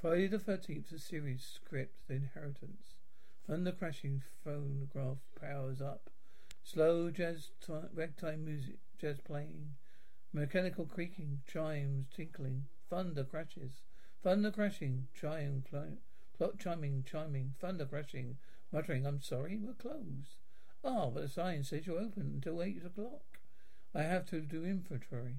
Friday 0.00 0.28
the 0.28 0.38
13th, 0.38 0.88
the 0.88 0.98
series 0.98 1.44
script, 1.44 2.08
The 2.08 2.14
Inheritance. 2.14 2.94
Thunder 3.46 3.70
crashing 3.70 4.22
phonograph 4.42 5.18
powers 5.38 5.82
up. 5.82 6.08
Slow 6.64 7.10
jazz, 7.10 7.50
t- 7.60 7.74
ragtime 7.92 8.46
music, 8.46 8.78
jazz 8.98 9.20
playing. 9.20 9.74
Mechanical 10.32 10.86
creaking, 10.86 11.42
chimes 11.46 12.06
tinkling. 12.16 12.64
Thunder 12.88 13.24
crashes. 13.24 13.82
Thunder 14.22 14.50
crashing, 14.50 15.08
chime, 15.12 15.64
cl- 15.70 15.98
clock 16.34 16.58
chiming, 16.58 17.04
chiming. 17.06 17.52
Thunder 17.60 17.84
crashing, 17.84 18.38
muttering, 18.72 19.06
I'm 19.06 19.20
sorry, 19.20 19.58
we're 19.62 19.74
closed. 19.74 20.38
Ah, 20.82 21.10
but 21.10 21.24
the 21.24 21.28
sign 21.28 21.62
says 21.62 21.86
you're 21.86 22.00
open 22.00 22.22
until 22.36 22.62
8 22.62 22.86
o'clock. 22.86 23.38
I 23.94 24.04
have 24.04 24.24
to 24.30 24.40
do 24.40 24.64
inventory. 24.64 25.36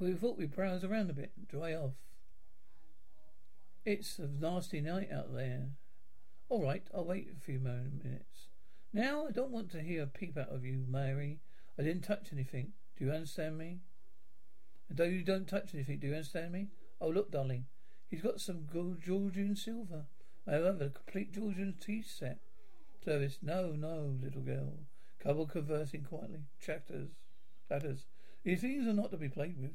We 0.00 0.14
thought 0.14 0.36
we'd 0.36 0.56
browse 0.56 0.82
around 0.82 1.10
a 1.10 1.12
bit, 1.12 1.46
dry 1.46 1.74
off. 1.74 1.92
It's 3.86 4.18
a 4.18 4.28
nasty 4.28 4.82
night 4.82 5.10
out 5.10 5.34
there. 5.34 5.68
All 6.50 6.62
right, 6.62 6.86
I'll 6.94 7.06
wait 7.06 7.28
a 7.34 7.40
few 7.40 7.58
minutes. 7.58 8.48
Now, 8.92 9.26
I 9.26 9.30
don't 9.30 9.50
want 9.50 9.70
to 9.72 9.80
hear 9.80 10.02
a 10.02 10.06
peep 10.06 10.36
out 10.36 10.50
of 10.50 10.66
you, 10.66 10.84
Mary. 10.86 11.38
I 11.78 11.82
didn't 11.82 12.02
touch 12.02 12.28
anything. 12.30 12.72
Do 12.98 13.06
you 13.06 13.10
understand 13.10 13.56
me? 13.56 13.78
And 14.90 14.98
though 14.98 15.04
you 15.04 15.22
don't 15.22 15.48
touch 15.48 15.72
anything, 15.72 15.98
do 15.98 16.08
you 16.08 16.14
understand 16.14 16.52
me? 16.52 16.68
Oh, 17.00 17.08
look, 17.08 17.30
darling. 17.30 17.66
He's 18.06 18.20
got 18.20 18.40
some 18.40 18.66
gold 18.70 19.00
Georgian 19.00 19.56
silver. 19.56 20.04
I 20.46 20.52
have 20.52 20.82
a 20.82 20.90
complete 20.90 21.32
Georgian 21.32 21.76
tea 21.80 22.02
set. 22.02 22.40
Service. 23.02 23.38
No, 23.40 23.68
no, 23.68 24.18
little 24.22 24.42
girl. 24.42 24.74
Couple 25.20 25.46
conversing 25.46 26.02
quietly. 26.02 26.40
Chatters. 26.60 27.12
Chatters. 27.66 28.04
These 28.44 28.60
things 28.60 28.86
are 28.86 28.92
not 28.92 29.10
to 29.12 29.16
be 29.16 29.28
played 29.30 29.58
with. 29.58 29.72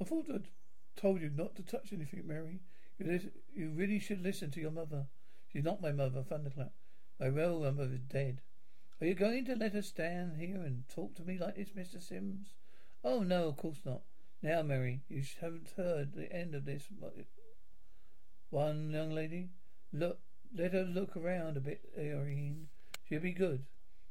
I 0.00 0.04
thought 0.04 0.26
I'd 0.34 0.48
told 0.96 1.20
you 1.20 1.30
not 1.30 1.54
to 1.56 1.62
touch 1.62 1.92
anything, 1.92 2.26
Mary. 2.26 2.58
You, 3.00 3.20
you 3.54 3.70
really 3.70 3.98
should 3.98 4.22
listen 4.22 4.50
to 4.52 4.60
your 4.60 4.70
mother. 4.70 5.06
She's 5.50 5.64
not 5.64 5.80
my 5.80 5.90
mother, 5.90 6.22
Thunderclap. 6.22 6.72
My 7.18 7.26
real 7.26 7.60
mother 7.60 7.94
is 7.94 8.00
dead. 8.00 8.42
Are 9.00 9.06
you 9.06 9.14
going 9.14 9.46
to 9.46 9.56
let 9.56 9.72
her 9.72 9.82
stand 9.82 10.36
here 10.36 10.62
and 10.62 10.84
talk 10.94 11.14
to 11.16 11.22
me 11.22 11.38
like 11.38 11.56
this, 11.56 11.70
Mr. 11.70 12.02
Sims? 12.02 12.54
Oh, 13.02 13.22
no, 13.22 13.48
of 13.48 13.56
course 13.56 13.80
not. 13.84 14.02
Now, 14.42 14.62
Mary, 14.62 15.00
you 15.08 15.22
haven't 15.40 15.72
heard 15.76 16.12
the 16.12 16.30
end 16.32 16.54
of 16.54 16.66
this 16.66 16.84
one, 18.50 18.90
young 18.90 19.10
lady. 19.10 19.48
Look, 19.92 20.18
let 20.54 20.72
her 20.72 20.82
look 20.82 21.16
around 21.16 21.56
a 21.56 21.60
bit, 21.60 21.80
Irene. 21.98 22.68
She'll 23.08 23.20
be 23.20 23.32
good. 23.32 23.64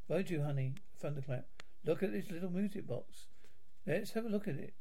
Won't 0.07 0.29
you, 0.29 0.41
honey? 0.41 0.75
Thunderclap. 0.99 1.45
Look 1.85 2.01
at 2.01 2.11
this 2.11 2.31
little 2.31 2.49
music 2.49 2.87
box. 2.87 3.27
Let's 3.85 4.11
have 4.11 4.25
a 4.25 4.29
look 4.29 4.47
at 4.47 4.55
it. 4.55 4.73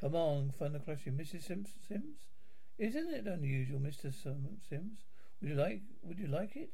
Come 0.00 0.14
on, 0.14 0.52
Thunderclashing. 0.60 1.16
Mrs. 1.16 1.44
Sims, 1.44 1.70
Sims? 1.86 2.18
Isn't 2.76 3.14
it 3.14 3.26
unusual, 3.26 3.78
Mr. 3.78 4.12
Sims? 4.12 5.06
Would 5.40 5.50
you 5.50 5.54
like 5.54 5.82
would 6.02 6.18
you 6.18 6.26
like 6.26 6.56
it? 6.56 6.70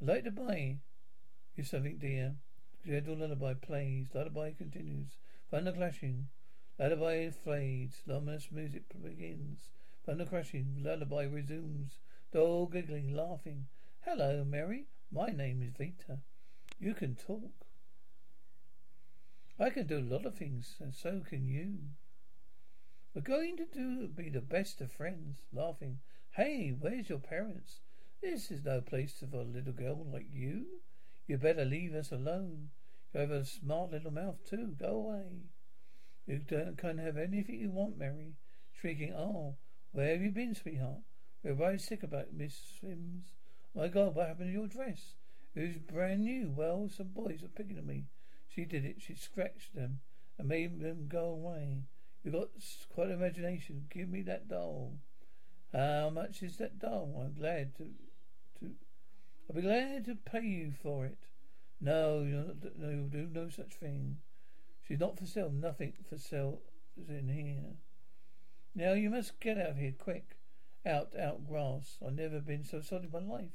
I'd 0.00 0.08
like 0.08 0.24
to 0.24 0.30
buy 0.32 0.78
you 1.54 1.62
something, 1.62 1.98
dear. 1.98 2.34
Gentle 2.84 3.16
lullaby 3.16 3.54
plays. 3.54 4.08
Lullaby 4.14 4.52
continues. 4.52 5.18
Thunder 5.50 5.72
clashing. 5.72 6.28
Lullaby 6.78 7.30
fades. 7.30 8.02
Luminous 8.06 8.48
music 8.50 8.82
begins. 9.00 9.68
Thunder 10.04 10.24
crashing. 10.24 10.82
Lullaby 10.82 11.24
resumes. 11.24 11.98
Doll 12.32 12.66
giggling, 12.66 13.14
laughing. 13.14 13.66
Hello, 14.00 14.42
Mary. 14.42 14.86
My 15.12 15.28
name 15.28 15.62
is 15.62 15.74
Vita. 15.78 16.18
You 16.80 16.94
can 16.94 17.14
talk. 17.14 17.52
I 19.60 19.70
can 19.70 19.86
do 19.86 19.98
a 19.98 20.00
lot 20.00 20.26
of 20.26 20.34
things, 20.34 20.74
and 20.80 20.92
so 20.92 21.20
can 21.20 21.46
you. 21.46 21.74
We're 23.14 23.20
going 23.20 23.58
to 23.58 23.66
do 23.66 24.08
be 24.08 24.30
the 24.30 24.40
best 24.40 24.80
of 24.80 24.90
friends, 24.90 25.36
laughing. 25.52 25.98
Hey, 26.30 26.74
where's 26.78 27.10
your 27.10 27.18
parents? 27.18 27.80
This 28.22 28.50
is 28.50 28.64
no 28.64 28.80
place 28.80 29.22
for 29.30 29.42
a 29.42 29.44
little 29.44 29.74
girl 29.74 30.06
like 30.10 30.28
you. 30.32 30.64
You 31.26 31.36
better 31.36 31.66
leave 31.66 31.92
us 31.94 32.10
alone. 32.10 32.70
You 33.12 33.20
have 33.20 33.30
a 33.30 33.44
smart 33.44 33.90
little 33.90 34.12
mouth 34.12 34.36
too. 34.48 34.74
Go 34.80 34.86
away. 34.86 35.42
You 36.26 36.38
don't, 36.38 36.78
can 36.78 36.96
have 36.96 37.18
anything 37.18 37.60
you 37.60 37.70
want, 37.70 37.98
Mary. 37.98 38.32
Shrieking, 38.72 39.12
oh, 39.12 39.56
where 39.90 40.12
have 40.12 40.22
you 40.22 40.30
been, 40.30 40.54
sweetheart? 40.54 41.02
We're 41.44 41.52
right 41.52 41.78
sick 41.78 42.02
about 42.02 42.32
Miss 42.32 42.54
Sims. 42.80 43.34
My 43.74 43.88
God, 43.88 44.14
what 44.14 44.28
happened 44.28 44.48
to 44.48 44.58
your 44.58 44.68
dress? 44.68 45.16
It 45.54 45.60
was 45.60 45.76
brand 45.76 46.22
new. 46.22 46.50
Well, 46.50 46.88
some 46.88 47.08
boys 47.08 47.42
are 47.42 47.48
picking 47.48 47.76
at 47.76 47.84
me. 47.84 48.06
She 48.48 48.64
did 48.64 48.86
it. 48.86 49.02
She 49.02 49.14
scratched 49.14 49.74
them 49.74 50.00
and 50.38 50.48
made 50.48 50.80
them 50.80 51.08
go 51.08 51.26
away. 51.26 51.82
You 52.24 52.30
got 52.30 52.48
quite 52.94 53.08
an 53.08 53.14
imagination. 53.14 53.86
Give 53.90 54.08
me 54.08 54.22
that 54.22 54.48
doll. 54.48 54.92
How 55.72 56.10
much 56.10 56.42
is 56.42 56.58
that 56.58 56.78
doll? 56.78 57.20
I'm 57.24 57.34
glad 57.34 57.74
to, 57.76 57.84
to, 58.60 58.72
I'll 59.48 59.56
be 59.56 59.62
glad 59.62 60.04
to 60.04 60.14
pay 60.14 60.42
you 60.42 60.72
for 60.82 61.06
it. 61.06 61.18
No, 61.80 62.20
you're 62.20 62.44
not, 62.44 62.78
no, 62.78 62.90
you'll 62.90 63.08
do 63.08 63.28
no 63.32 63.48
such 63.48 63.74
thing. 63.74 64.18
She's 64.86 65.00
not 65.00 65.18
for 65.18 65.26
sale. 65.26 65.50
Nothing 65.50 65.94
for 66.08 66.18
sale 66.18 66.60
is 66.96 67.08
in 67.08 67.28
here. 67.28 67.76
Now 68.74 68.92
you 68.92 69.10
must 69.10 69.40
get 69.40 69.58
out 69.58 69.70
of 69.70 69.76
here 69.78 69.94
quick. 69.98 70.36
Out, 70.86 71.14
out, 71.18 71.46
grass. 71.48 71.98
I've 72.04 72.14
never 72.14 72.40
been 72.40 72.64
so 72.64 72.80
sorry 72.80 73.04
in 73.04 73.12
my 73.12 73.34
life. 73.34 73.50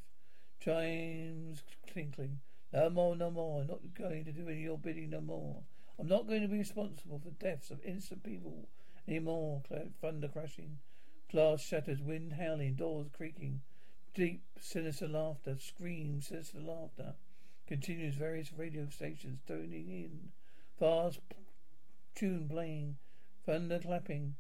Chimes 0.59 1.63
clinking. 1.91 2.39
No 2.73 2.89
more, 2.89 3.15
no 3.15 3.31
more. 3.31 3.61
I'm 3.61 3.67
not 3.67 3.93
going 3.97 4.25
to 4.25 4.31
do 4.31 4.47
any 4.47 4.57
of 4.57 4.63
your 4.63 4.77
bidding 4.77 5.11
no 5.11 5.21
more. 5.21 5.61
I'm 5.99 6.07
not 6.07 6.27
going 6.27 6.41
to 6.41 6.47
be 6.47 6.59
responsible 6.59 7.19
for 7.19 7.31
deaths 7.31 7.71
of 7.71 7.83
innocent 7.83 8.23
people 8.23 8.67
anymore. 9.07 9.63
Thunder 10.01 10.27
crashing, 10.27 10.77
glass 11.31 11.61
shatters, 11.61 12.01
wind 12.01 12.33
howling, 12.33 12.75
doors 12.75 13.07
creaking, 13.15 13.61
deep, 14.13 14.43
sinister 14.59 15.07
laughter, 15.07 15.57
screams, 15.59 16.27
sinister 16.27 16.59
laughter. 16.59 17.15
Continues 17.67 18.15
various 18.15 18.53
radio 18.53 18.87
stations 18.89 19.39
tuning 19.47 19.89
in. 19.89 20.31
Fast 20.79 21.19
tune 22.15 22.47
playing, 22.47 22.97
thunder 23.45 23.79
clapping, 23.79 24.35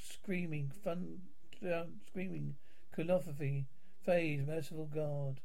screaming, 0.00 0.70
fun, 0.82 1.20
uh, 1.64 1.84
screaming, 2.08 2.56
calligraphy, 2.94 3.66
phase, 4.04 4.46
merciful 4.46 4.86
God. 4.86 5.40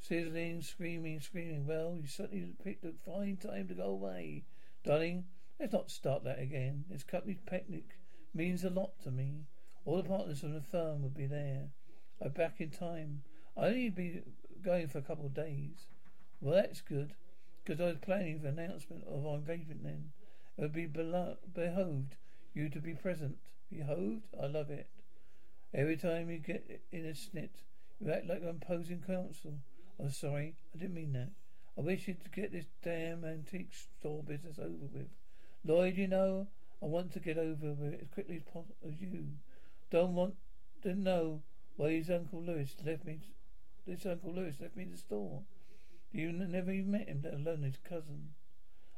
Sizzling, 0.00 0.62
screaming, 0.62 1.20
screaming. 1.20 1.66
Well, 1.66 1.96
you 2.00 2.06
certainly 2.06 2.52
picked 2.62 2.84
a 2.84 2.92
fine 3.04 3.36
time 3.36 3.66
to 3.68 3.74
go 3.74 3.84
away. 3.84 4.44
Darling, 4.84 5.24
let's 5.58 5.72
not 5.72 5.90
start 5.90 6.24
that 6.24 6.38
again. 6.38 6.84
This 6.88 7.02
company 7.02 7.38
picnic 7.46 7.98
means 8.32 8.64
a 8.64 8.70
lot 8.70 8.92
to 9.02 9.10
me. 9.10 9.46
All 9.84 9.96
the 9.96 10.08
partners 10.08 10.40
from 10.40 10.54
the 10.54 10.60
firm 10.60 11.02
will 11.02 11.08
be 11.08 11.26
there. 11.26 11.70
I'm 12.22 12.30
back 12.30 12.60
in 12.60 12.70
time. 12.70 13.22
I'll 13.56 13.66
only 13.66 13.90
be 13.90 14.22
going 14.64 14.88
for 14.88 14.98
a 14.98 15.02
couple 15.02 15.26
of 15.26 15.34
days. 15.34 15.86
Well, 16.40 16.54
that's 16.54 16.80
good, 16.80 17.14
because 17.64 17.80
I 17.80 17.86
was 17.86 17.98
planning 18.00 18.40
the 18.40 18.48
announcement 18.48 19.04
of 19.08 19.26
our 19.26 19.36
engagement 19.36 19.82
then. 19.82 20.12
It 20.56 20.62
would 20.62 20.72
be 20.72 20.86
belo- 20.86 21.36
behoved 21.54 22.16
you 22.54 22.68
to 22.68 22.80
be 22.80 22.94
present. 22.94 23.36
Behoved? 23.70 24.22
I 24.40 24.46
love 24.46 24.70
it. 24.70 24.86
Every 25.74 25.96
time 25.96 26.30
you 26.30 26.38
get 26.38 26.80
in 26.92 27.04
a 27.04 27.10
snit, 27.10 27.50
you 28.00 28.10
act 28.12 28.26
like 28.26 28.42
I'm 28.46 28.60
posing 28.60 29.02
counsel. 29.06 29.58
I'm 30.00 30.10
sorry, 30.10 30.54
I 30.74 30.78
didn't 30.78 30.94
mean 30.94 31.12
that. 31.12 31.30
I 31.78 31.80
wish 31.80 32.08
you'd 32.08 32.32
get 32.32 32.50
this 32.50 32.66
damn 32.82 33.24
antique 33.24 33.72
store 33.72 34.24
business 34.24 34.58
over 34.58 34.88
with. 34.92 35.06
Lloyd, 35.64 35.96
you 35.96 36.08
know, 36.08 36.48
I 36.82 36.86
want 36.86 37.12
to 37.12 37.20
get 37.20 37.38
over 37.38 37.72
with 37.72 37.94
it 37.94 38.00
as 38.02 38.08
quickly 38.08 38.36
as 38.36 38.42
possible 38.42 38.74
as 38.84 39.00
you. 39.00 39.26
Don't 39.90 40.14
want 40.14 40.34
to 40.82 40.94
know 40.94 41.42
why 41.76 41.92
his 41.92 42.10
Uncle 42.10 42.42
Lewis 42.42 42.74
left 42.84 43.04
me. 43.04 43.20
This 43.86 44.04
Uncle 44.06 44.34
Lewis 44.34 44.56
left 44.60 44.76
me 44.76 44.84
the 44.84 44.96
store. 44.96 45.42
You 46.10 46.32
never 46.32 46.72
even 46.72 46.90
met 46.90 47.08
him, 47.08 47.20
let 47.22 47.34
alone 47.34 47.62
his 47.62 47.78
cousin. 47.88 48.30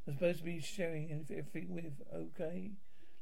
I'm 0.07 0.15
supposed 0.15 0.39
to 0.39 0.45
be 0.45 0.61
sharing 0.61 1.11
everything 1.11 1.75
with, 1.75 2.01
okay? 2.15 2.71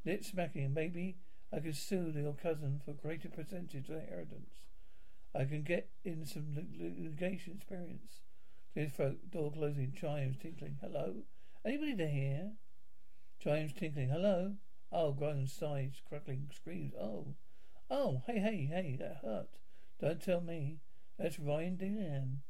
Lip 0.04 0.24
smacking, 0.24 0.72
maybe 0.72 1.16
I 1.52 1.58
could 1.58 1.76
sue 1.76 2.12
your 2.14 2.34
cousin 2.34 2.80
for 2.84 2.92
a 2.92 2.94
greater 2.94 3.28
percentage 3.28 3.88
of 3.88 3.96
inheritance. 3.96 4.60
I 5.34 5.44
can 5.44 5.62
get 5.62 5.88
in 6.04 6.24
some 6.26 6.54
litigation 6.54 7.54
experience. 7.56 8.20
His 8.78 8.92
throat, 8.92 9.32
door 9.32 9.50
closing, 9.50 9.92
chimes 9.92 10.36
tinkling. 10.40 10.76
Hello? 10.80 11.24
Anybody 11.64 11.94
there 11.94 12.06
here? 12.06 12.52
Chimes 13.42 13.72
tinkling. 13.72 14.08
Hello? 14.08 14.54
Oh, 14.92 15.10
groans, 15.10 15.52
sighs, 15.52 16.00
crackling, 16.08 16.48
screams. 16.54 16.94
Oh. 16.94 17.34
Oh, 17.90 18.22
hey, 18.28 18.38
hey, 18.38 18.70
hey, 18.72 18.96
that 19.00 19.18
hurt. 19.24 19.48
Don't 20.00 20.22
tell 20.22 20.40
me. 20.40 20.78
That's 21.18 21.40
Ryan 21.40 21.74
Dean. 21.74 22.42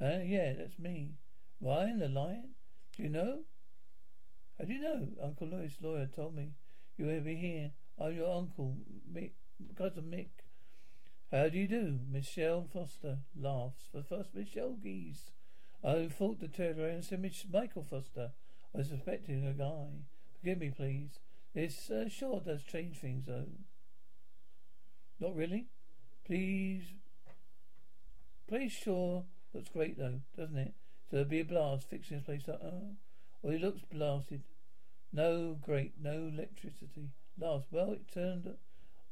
Uh, 0.00 0.20
yeah, 0.24 0.52
that's 0.56 0.78
me. 0.78 1.14
Ryan 1.60 1.98
the 1.98 2.08
lion? 2.08 2.50
Do 2.96 3.02
you 3.02 3.08
know? 3.08 3.40
How 4.60 4.64
do 4.64 4.72
you 4.72 4.80
know? 4.80 5.08
Uncle 5.20 5.48
Lewis' 5.48 5.78
lawyer, 5.82 6.06
told 6.06 6.36
me 6.36 6.52
you 6.96 7.06
will 7.06 7.20
be 7.20 7.34
here. 7.34 7.72
I'm 8.00 8.14
your 8.14 8.32
uncle, 8.32 8.76
Mick, 9.12 9.32
cousin 9.76 10.04
Mick. 10.04 10.28
How 11.32 11.48
do 11.48 11.58
you 11.58 11.66
do? 11.66 11.98
Michelle 12.08 12.68
Foster 12.72 13.18
laughs. 13.36 13.88
For 13.90 14.04
first, 14.04 14.36
Michelle 14.36 14.76
Geese. 14.80 15.32
I 15.84 16.08
thought 16.08 16.40
the 16.40 16.48
said 17.02 17.20
Miss 17.20 17.44
Michael 17.50 17.84
Foster. 17.84 18.32
I 18.74 18.78
was 18.78 18.88
suspecting 18.88 19.46
a 19.46 19.52
guy. 19.52 20.04
Forgive 20.40 20.58
me, 20.58 20.70
please. 20.70 21.18
This 21.54 21.90
uh, 21.90 22.08
sure 22.08 22.40
does 22.40 22.62
change 22.62 22.98
things, 22.98 23.24
though. 23.26 23.46
Not 25.20 25.34
really? 25.34 25.66
Please, 26.24 26.82
Please, 28.48 28.72
sure 28.72 29.24
looks 29.52 29.68
great 29.68 29.98
though, 29.98 30.20
doesn't 30.34 30.56
it? 30.56 30.72
So 31.10 31.16
there'll 31.16 31.28
be 31.28 31.40
a 31.40 31.44
blast 31.44 31.90
fixing 31.90 32.16
this 32.16 32.24
place 32.24 32.48
up. 32.48 32.62
Oh, 32.64 32.96
well, 33.42 33.54
it 33.54 33.60
looks 33.60 33.82
blasted. 33.92 34.42
No, 35.12 35.58
great, 35.60 35.92
no 36.02 36.30
electricity. 36.32 37.10
Last, 37.38 37.66
well, 37.70 37.92
it 37.92 38.10
turned. 38.10 38.48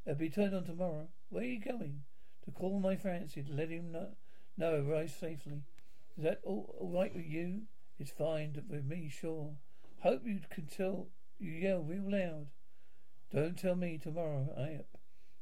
It'll 0.06 0.18
be 0.18 0.30
turned 0.30 0.54
on 0.54 0.64
tomorrow. 0.64 1.08
Where 1.28 1.42
are 1.42 1.46
you 1.46 1.60
going? 1.60 2.04
To 2.46 2.50
call 2.50 2.80
my 2.80 2.96
Francie 2.96 3.42
to 3.42 3.52
let 3.52 3.68
him 3.68 3.92
know, 3.92 4.08
know 4.56 4.82
arrive 4.82 5.10
safely. 5.10 5.64
Is 6.16 6.24
that 6.24 6.40
all, 6.44 6.74
all 6.78 6.90
right 6.90 7.14
with 7.14 7.26
you? 7.26 7.62
It's 7.98 8.10
fine 8.10 8.62
with 8.68 8.84
me, 8.86 9.08
sure. 9.08 9.56
Hope 10.00 10.22
you 10.24 10.40
can 10.50 10.66
tell. 10.66 11.08
You 11.38 11.52
yell 11.52 11.82
real 11.82 12.10
loud. 12.10 12.46
Don't 13.32 13.58
tell 13.58 13.74
me 13.74 13.98
tomorrow. 13.98 14.48
I. 14.56 14.84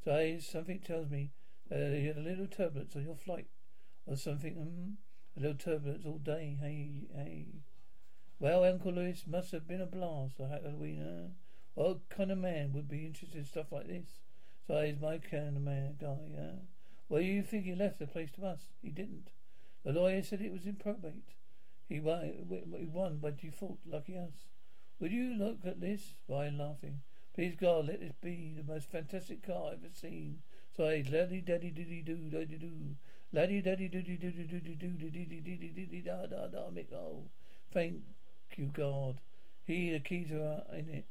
So 0.04 0.38
something 0.40 0.80
tells 0.80 1.08
me 1.08 1.30
that 1.70 1.98
you 1.98 2.08
had 2.08 2.18
a 2.18 2.20
little 2.20 2.46
turbulence 2.46 2.96
on 2.96 3.04
your 3.04 3.16
flight, 3.16 3.46
or 4.06 4.16
something. 4.16 4.56
Um, 4.58 4.98
a 5.36 5.40
little 5.40 5.56
turbulence 5.56 6.04
all 6.04 6.18
day. 6.18 6.56
Hey, 6.60 7.06
hey. 7.14 7.46
Well, 8.40 8.64
Uncle 8.64 8.92
Lewis 8.92 9.24
must 9.26 9.52
have 9.52 9.68
been 9.68 9.80
a 9.80 9.86
blast. 9.86 10.40
I 10.40 10.48
Halloween. 10.48 11.00
Uh, 11.00 11.28
what 11.74 12.08
kind 12.08 12.30
of 12.30 12.38
man 12.38 12.72
would 12.72 12.88
be 12.88 13.06
interested 13.06 13.38
in 13.38 13.44
stuff 13.44 13.70
like 13.70 13.86
this? 13.86 14.20
So 14.66 14.80
he's 14.82 15.00
my 15.00 15.18
kind 15.18 15.56
of 15.56 15.62
man, 15.62 15.96
guy. 16.00 16.36
Uh. 16.36 16.62
Well, 17.08 17.20
you 17.20 17.42
think 17.42 17.64
he 17.64 17.74
left 17.74 17.98
the 18.00 18.06
place 18.06 18.32
to 18.32 18.46
us? 18.46 18.70
He 18.82 18.90
didn't. 18.90 19.30
The 19.84 19.92
lawyer 19.92 20.22
said 20.22 20.40
it 20.40 20.52
was 20.52 20.66
in 20.66 20.76
probate. 20.76 21.34
He 21.88 22.00
won, 22.00 23.18
by 23.20 23.30
default. 23.30 23.78
Lucky 23.86 24.16
us. 24.16 24.46
Would 24.98 25.12
you 25.12 25.34
look 25.34 25.58
at 25.66 25.80
this? 25.80 26.14
Ryan 26.28 26.58
laughing. 26.58 27.02
Please 27.34 27.54
God, 27.60 27.86
let 27.86 28.00
this 28.00 28.14
be 28.22 28.54
the 28.56 28.72
most 28.72 28.90
fantastic 28.90 29.42
car 29.46 29.72
I've 29.72 29.84
ever 29.84 29.92
seen. 29.92 30.38
So 30.76 30.84
I 30.84 31.04
laddie 31.10 31.40
daddy 31.40 31.70
diddy 31.70 32.02
doo 32.02 32.30
daddy 32.30 32.56
doo. 32.56 32.96
Laddie 33.32 33.60
daddy 33.60 33.88
diddy 33.88 34.16
doo 34.16 34.30
doo 34.30 34.44
doo 34.44 34.74
diddy 34.74 35.24
diddy 35.26 35.72
diddy 35.74 36.00
da 36.00 36.26
da 36.26 36.46
da 36.46 36.70
Mick 36.70 36.92
oh. 36.92 37.24
Thank 37.72 38.02
you 38.56 38.66
God. 38.72 39.20
He 39.64 39.90
the 39.90 40.00
keys 40.00 40.30
are 40.32 40.62
in 40.72 40.88
it. 40.88 41.06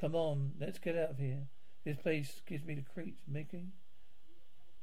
Come 0.00 0.14
on, 0.14 0.52
let's 0.60 0.78
get 0.78 0.96
out 0.96 1.10
of 1.10 1.18
here. 1.18 1.46
This 1.84 1.96
place 1.96 2.42
gives 2.46 2.64
me 2.64 2.74
the 2.74 2.82
creeps, 2.82 3.22
Mickey. 3.28 3.68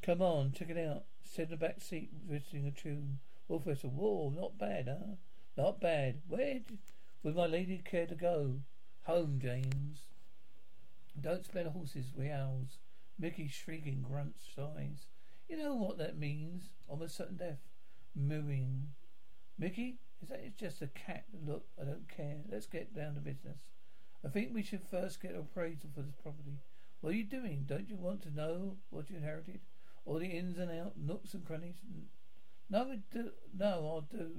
Come 0.01 0.21
on, 0.21 0.53
check 0.53 0.69
it 0.69 0.77
out. 0.77 1.03
Sit 1.23 1.45
in 1.45 1.49
the 1.51 1.57
back 1.57 1.81
seat, 1.81 2.09
listening 2.27 2.65
a 2.65 2.71
tune. 2.71 3.19
Wolf 3.47 3.65
whistle. 3.65 3.89
Whoa, 3.89 4.29
not 4.35 4.57
bad, 4.57 4.87
huh? 4.87 5.15
Not 5.57 5.81
bad. 5.81 6.21
Where 6.27 6.61
would 7.23 7.35
my 7.35 7.45
lady 7.47 7.81
care 7.83 8.07
to 8.07 8.15
go? 8.15 8.61
Home, 9.03 9.39
James. 9.41 10.03
Don't 11.19 11.43
the 11.51 11.69
horses, 11.71 12.13
we 12.15 12.29
owls. 12.29 12.77
Mickey 13.17 13.47
shrieking 13.47 14.01
grunts, 14.01 14.45
sighs. 14.55 15.07
You 15.49 15.57
know 15.57 15.75
what 15.75 15.97
that 15.97 16.17
means? 16.17 16.69
Almost 16.87 17.17
certain 17.17 17.35
death. 17.35 17.59
Mooing. 18.15 18.89
Mickey, 19.57 19.97
is 20.21 20.29
that 20.29 20.41
it's 20.45 20.59
just 20.59 20.81
a 20.81 20.87
cat? 20.87 21.25
Look, 21.45 21.65
I 21.79 21.83
don't 21.83 22.07
care. 22.07 22.37
Let's 22.49 22.67
get 22.67 22.95
down 22.95 23.15
to 23.15 23.19
business. 23.19 23.57
I 24.23 24.29
think 24.29 24.53
we 24.53 24.63
should 24.63 24.87
first 24.89 25.21
get 25.21 25.35
appraisal 25.35 25.89
for 25.93 26.01
this 26.01 26.15
property. 26.15 26.59
What 27.01 27.11
are 27.11 27.17
you 27.17 27.23
doing? 27.23 27.65
Don't 27.65 27.89
you 27.89 27.97
want 27.97 28.21
to 28.23 28.35
know 28.35 28.77
what 28.89 29.09
you 29.09 29.17
inherited? 29.17 29.59
All 30.09 30.17
the 30.17 30.25
ins 30.25 30.57
and 30.57 30.71
outs, 30.71 30.97
nooks 30.97 31.35
and 31.35 31.45
crannies? 31.45 31.75
No, 32.67 32.95
do, 33.13 33.29
no, 33.55 33.67
I'll 33.67 34.07
do. 34.11 34.31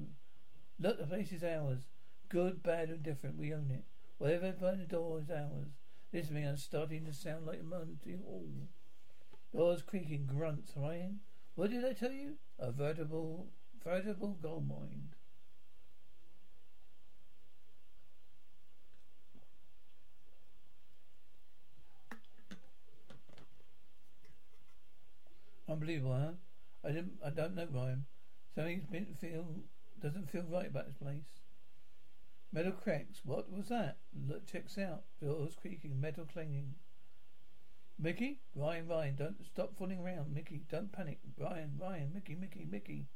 Look, 0.81 0.99
the 0.99 1.07
place 1.07 1.31
is 1.31 1.45
ours. 1.45 1.87
Good, 2.29 2.61
bad, 2.61 2.89
and 2.89 3.05
different, 3.05 3.39
we 3.39 3.55
own 3.55 3.71
it. 3.71 3.85
Whatever 4.19 4.51
by 4.51 4.75
the 4.75 4.83
door 4.83 5.21
is 5.21 5.31
ours. 5.31 5.69
This 6.11 6.29
man 6.29 6.57
starting 6.57 7.05
to 7.05 7.13
sound 7.13 7.47
like 7.47 7.61
a 7.61 7.63
mountain 7.63 8.21
hall. 8.25 8.67
Doors 9.55 9.83
creaking, 9.83 10.27
grunts, 10.27 10.73
Ryan. 10.75 11.21
What 11.55 11.71
did 11.71 11.85
I 11.85 11.93
tell 11.93 12.11
you? 12.11 12.35
A 12.59 12.73
veritable, 12.73 13.47
veritable 13.85 14.39
gold 14.43 14.67
mine. 14.67 15.11
Unbelievable, 25.81 26.13
huh? 26.13 26.33
I 26.85 26.93
didn't. 26.93 27.15
I 27.25 27.31
don't 27.31 27.55
know, 27.55 27.67
Ryan. 27.73 28.05
Something's 28.55 28.85
been 28.85 29.17
feel 29.19 29.47
doesn't 30.03 30.31
feel 30.31 30.45
right 30.51 30.67
about 30.69 30.87
this 30.89 30.99
place. 30.99 31.41
Metal 32.53 32.73
cracks. 32.73 33.23
What 33.25 33.51
was 33.51 33.71
that? 33.71 33.97
Look, 34.29 34.47
checks 34.47 34.77
out. 34.77 35.05
Doors 35.23 35.57
creaking. 35.59 35.99
Metal 35.99 36.27
clanging. 36.31 36.75
Mickey, 37.99 38.41
Ryan, 38.55 38.89
Ryan, 38.89 39.17
don't 39.17 39.47
stop 39.47 39.75
fooling 39.79 40.01
around. 40.01 40.35
Mickey, 40.35 40.65
don't 40.71 40.93
panic. 40.93 41.19
Ryan, 41.39 41.79
Ryan, 41.81 42.11
Mickey, 42.13 42.35
Mickey, 42.35 42.67
Mickey. 42.71 43.09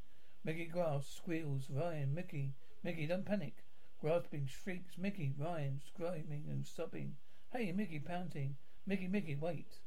Mickey 0.42 0.64
grasps, 0.64 1.16
squeals. 1.16 1.68
Ryan, 1.68 2.14
Mickey, 2.14 2.54
Mickey, 2.82 3.06
don't 3.06 3.26
panic. 3.26 3.62
Grasping, 4.00 4.46
shrieks. 4.46 4.96
Mickey, 4.96 5.34
Ryan, 5.36 5.82
screaming 5.86 6.44
and 6.48 6.66
sobbing. 6.66 7.16
Hey, 7.52 7.72
Mickey, 7.72 7.98
panting. 7.98 8.56
Mickey, 8.86 9.06
Mickey, 9.06 9.36
wait. 9.36 9.80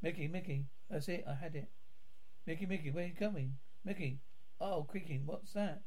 Mickey, 0.00 0.28
Mickey, 0.28 0.66
that's 0.88 1.08
it. 1.08 1.24
I 1.28 1.34
had 1.34 1.56
it. 1.56 1.70
Mickey, 2.46 2.66
Mickey, 2.66 2.90
where 2.90 3.06
you 3.06 3.14
going? 3.14 3.56
Mickey, 3.84 4.18
oh, 4.60 4.82
creaking. 4.82 5.22
What's 5.24 5.54
that? 5.54 5.82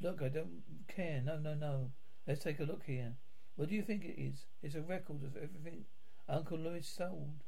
Look, 0.00 0.22
I 0.22 0.28
don't 0.28 0.62
care. 0.88 1.22
No, 1.24 1.38
no, 1.38 1.54
no. 1.54 1.92
Let's 2.26 2.42
take 2.42 2.58
a 2.58 2.64
look 2.64 2.82
here. 2.84 3.14
What 3.54 3.68
do 3.68 3.76
you 3.76 3.82
think 3.82 4.04
it 4.04 4.20
is? 4.20 4.46
It's 4.62 4.74
a 4.74 4.82
record 4.82 5.22
of 5.22 5.36
everything 5.36 5.84
Uncle 6.28 6.58
Lewis 6.58 6.88
sold. 6.88 7.44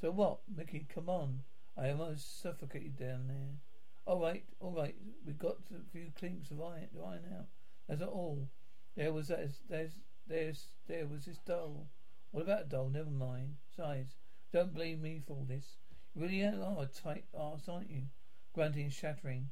So 0.00 0.10
what, 0.10 0.40
Mickey? 0.52 0.86
Come 0.92 1.08
on. 1.08 1.42
I 1.76 1.90
almost 1.90 2.42
suffocated 2.42 2.96
down 2.98 3.28
there. 3.28 3.60
All 4.04 4.20
right, 4.20 4.44
all 4.58 4.72
right. 4.72 4.96
We've 5.24 5.38
got 5.38 5.58
a 5.70 5.90
few 5.92 6.10
clinks 6.18 6.50
of 6.50 6.60
iron, 6.60 6.88
iron 7.06 7.24
out. 7.38 7.46
That's 7.88 8.00
not 8.00 8.10
all. 8.10 8.48
There 8.96 9.12
was 9.12 9.28
that. 9.28 9.50
There's 9.68 9.92
there's 10.26 10.66
there 10.88 11.06
was 11.06 11.26
this 11.26 11.38
doll. 11.38 11.86
What 12.32 12.42
about 12.42 12.62
a 12.62 12.68
doll? 12.68 12.88
Never 12.88 13.10
mind. 13.10 13.56
Size. 13.76 14.16
Don't 14.52 14.74
blame 14.74 15.02
me 15.02 15.22
for 15.24 15.34
all 15.34 15.44
this. 15.44 15.76
Really 16.14 16.42
are 16.42 16.86
tight 16.86 17.24
ass, 17.38 17.68
aren't 17.68 17.90
you? 17.90 18.02
Grunting, 18.52 18.90
shattering. 18.90 19.50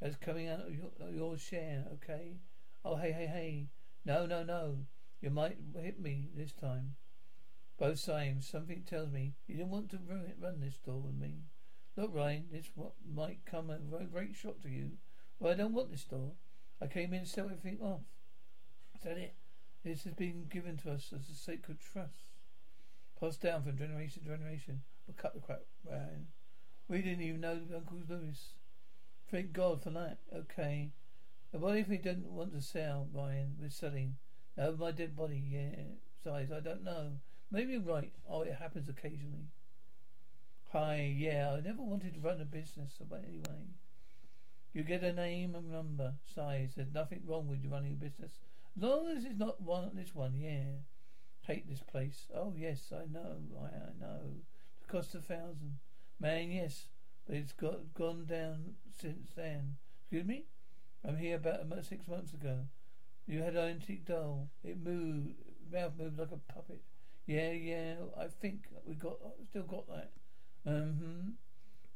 That's 0.00 0.16
coming 0.16 0.48
out 0.48 0.66
of 0.66 0.74
your, 0.74 1.10
your 1.10 1.38
share, 1.38 1.84
okay? 1.94 2.38
Oh, 2.84 2.96
hey, 2.96 3.12
hey, 3.12 3.26
hey. 3.26 3.68
No, 4.04 4.26
no, 4.26 4.42
no. 4.42 4.86
You 5.20 5.30
might 5.30 5.58
hit 5.74 6.00
me 6.00 6.28
this 6.34 6.52
time. 6.52 6.94
Both 7.78 7.98
sides. 7.98 8.48
Something 8.48 8.84
tells 8.84 9.10
me 9.10 9.34
you 9.46 9.56
didn't 9.56 9.70
want 9.70 9.90
to 9.90 9.98
run, 10.08 10.32
run 10.40 10.60
this 10.60 10.78
door 10.78 11.00
with 11.00 11.14
me. 11.14 11.42
Look, 11.96 12.14
Ryan, 12.14 12.46
this 12.52 12.70
what 12.74 12.92
might 13.12 13.44
come 13.44 13.70
a 13.70 13.78
great 14.04 14.34
shock 14.34 14.62
to 14.62 14.68
you. 14.68 14.92
Well, 15.38 15.52
I 15.52 15.56
don't 15.56 15.74
want 15.74 15.90
this 15.90 16.04
door. 16.04 16.32
I 16.80 16.86
came 16.86 17.12
in 17.12 17.24
to 17.24 17.28
sell 17.28 17.46
everything 17.46 17.80
off. 17.80 18.02
Is 18.94 19.02
that 19.02 19.18
it? 19.18 19.34
This 19.84 20.04
has 20.04 20.14
been 20.14 20.46
given 20.48 20.76
to 20.78 20.92
us 20.92 21.12
as 21.12 21.28
a 21.28 21.34
sacred 21.34 21.78
trust. 21.80 22.30
Passed 23.18 23.42
down 23.42 23.62
from 23.62 23.76
generation 23.76 24.22
to 24.22 24.28
generation. 24.28 24.82
Cut 25.16 25.34
the 25.34 25.40
crap, 25.40 25.62
Ryan. 25.88 26.26
We 26.88 27.02
didn't 27.02 27.22
even 27.22 27.40
know 27.40 27.60
Uncle 27.74 27.98
Lewis. 28.08 28.54
Thank 29.30 29.52
God 29.52 29.82
for 29.82 29.90
that. 29.90 30.18
Okay. 30.34 30.90
And 31.52 31.62
what 31.62 31.76
if 31.76 31.88
we 31.88 31.96
didn't 31.98 32.30
want 32.30 32.52
to 32.52 32.62
sell, 32.62 33.08
Ryan? 33.12 33.56
We're 33.60 33.70
selling. 33.70 34.16
No, 34.56 34.76
my 34.78 34.90
dead 34.90 35.16
body, 35.16 35.42
yeah. 35.46 35.82
Size, 36.22 36.50
I 36.54 36.60
don't 36.60 36.84
know. 36.84 37.12
Maybe 37.50 37.72
you're 37.72 37.80
right. 37.80 38.12
Oh, 38.28 38.42
it 38.42 38.56
happens 38.58 38.88
occasionally. 38.88 39.48
Hi, 40.72 41.14
yeah, 41.16 41.54
I 41.56 41.60
never 41.60 41.82
wanted 41.82 42.14
to 42.14 42.20
run 42.20 42.40
a 42.40 42.44
business, 42.44 42.92
but 43.08 43.24
anyway. 43.26 43.68
You 44.74 44.82
get 44.82 45.02
a 45.02 45.12
name 45.12 45.54
and 45.54 45.70
number. 45.70 46.14
Size, 46.34 46.72
there's 46.76 46.92
nothing 46.92 47.22
wrong 47.26 47.48
with 47.48 47.64
running 47.70 47.92
a 47.92 48.04
business. 48.04 48.32
As 48.76 48.82
long 48.82 49.08
as 49.08 49.24
it's 49.24 49.38
not 49.38 49.62
one 49.62 49.90
this 49.94 50.14
one, 50.14 50.34
yeah. 50.34 50.82
Hate 51.42 51.68
this 51.68 51.82
place. 51.82 52.26
Oh 52.34 52.52
yes, 52.56 52.92
I 52.92 53.10
know, 53.10 53.38
I, 53.58 53.66
I 53.66 53.92
know. 53.98 54.20
Cost 54.88 55.14
a 55.14 55.20
thousand. 55.20 55.78
Man, 56.18 56.50
yes. 56.50 56.86
But 57.26 57.36
it's 57.36 57.52
got 57.52 57.94
gone 57.94 58.24
down 58.24 58.74
since 58.98 59.28
then. 59.36 59.76
Excuse 60.00 60.26
me? 60.26 60.44
I'm 61.06 61.16
here 61.18 61.36
about 61.36 61.84
six 61.84 62.08
months 62.08 62.32
ago. 62.32 62.60
You 63.26 63.42
had 63.42 63.54
an 63.54 63.68
antique 63.68 64.06
doll. 64.06 64.48
It 64.64 64.82
moved, 64.82 65.34
mouth 65.70 65.92
moved 65.98 66.18
like 66.18 66.32
a 66.32 66.52
puppet. 66.52 66.80
Yeah, 67.26 67.50
yeah, 67.52 67.94
I 68.18 68.28
think 68.28 68.62
we 68.86 68.94
got, 68.94 69.18
still 69.50 69.64
got 69.64 69.86
that. 69.88 70.10
Mm-hmm. 70.66 71.32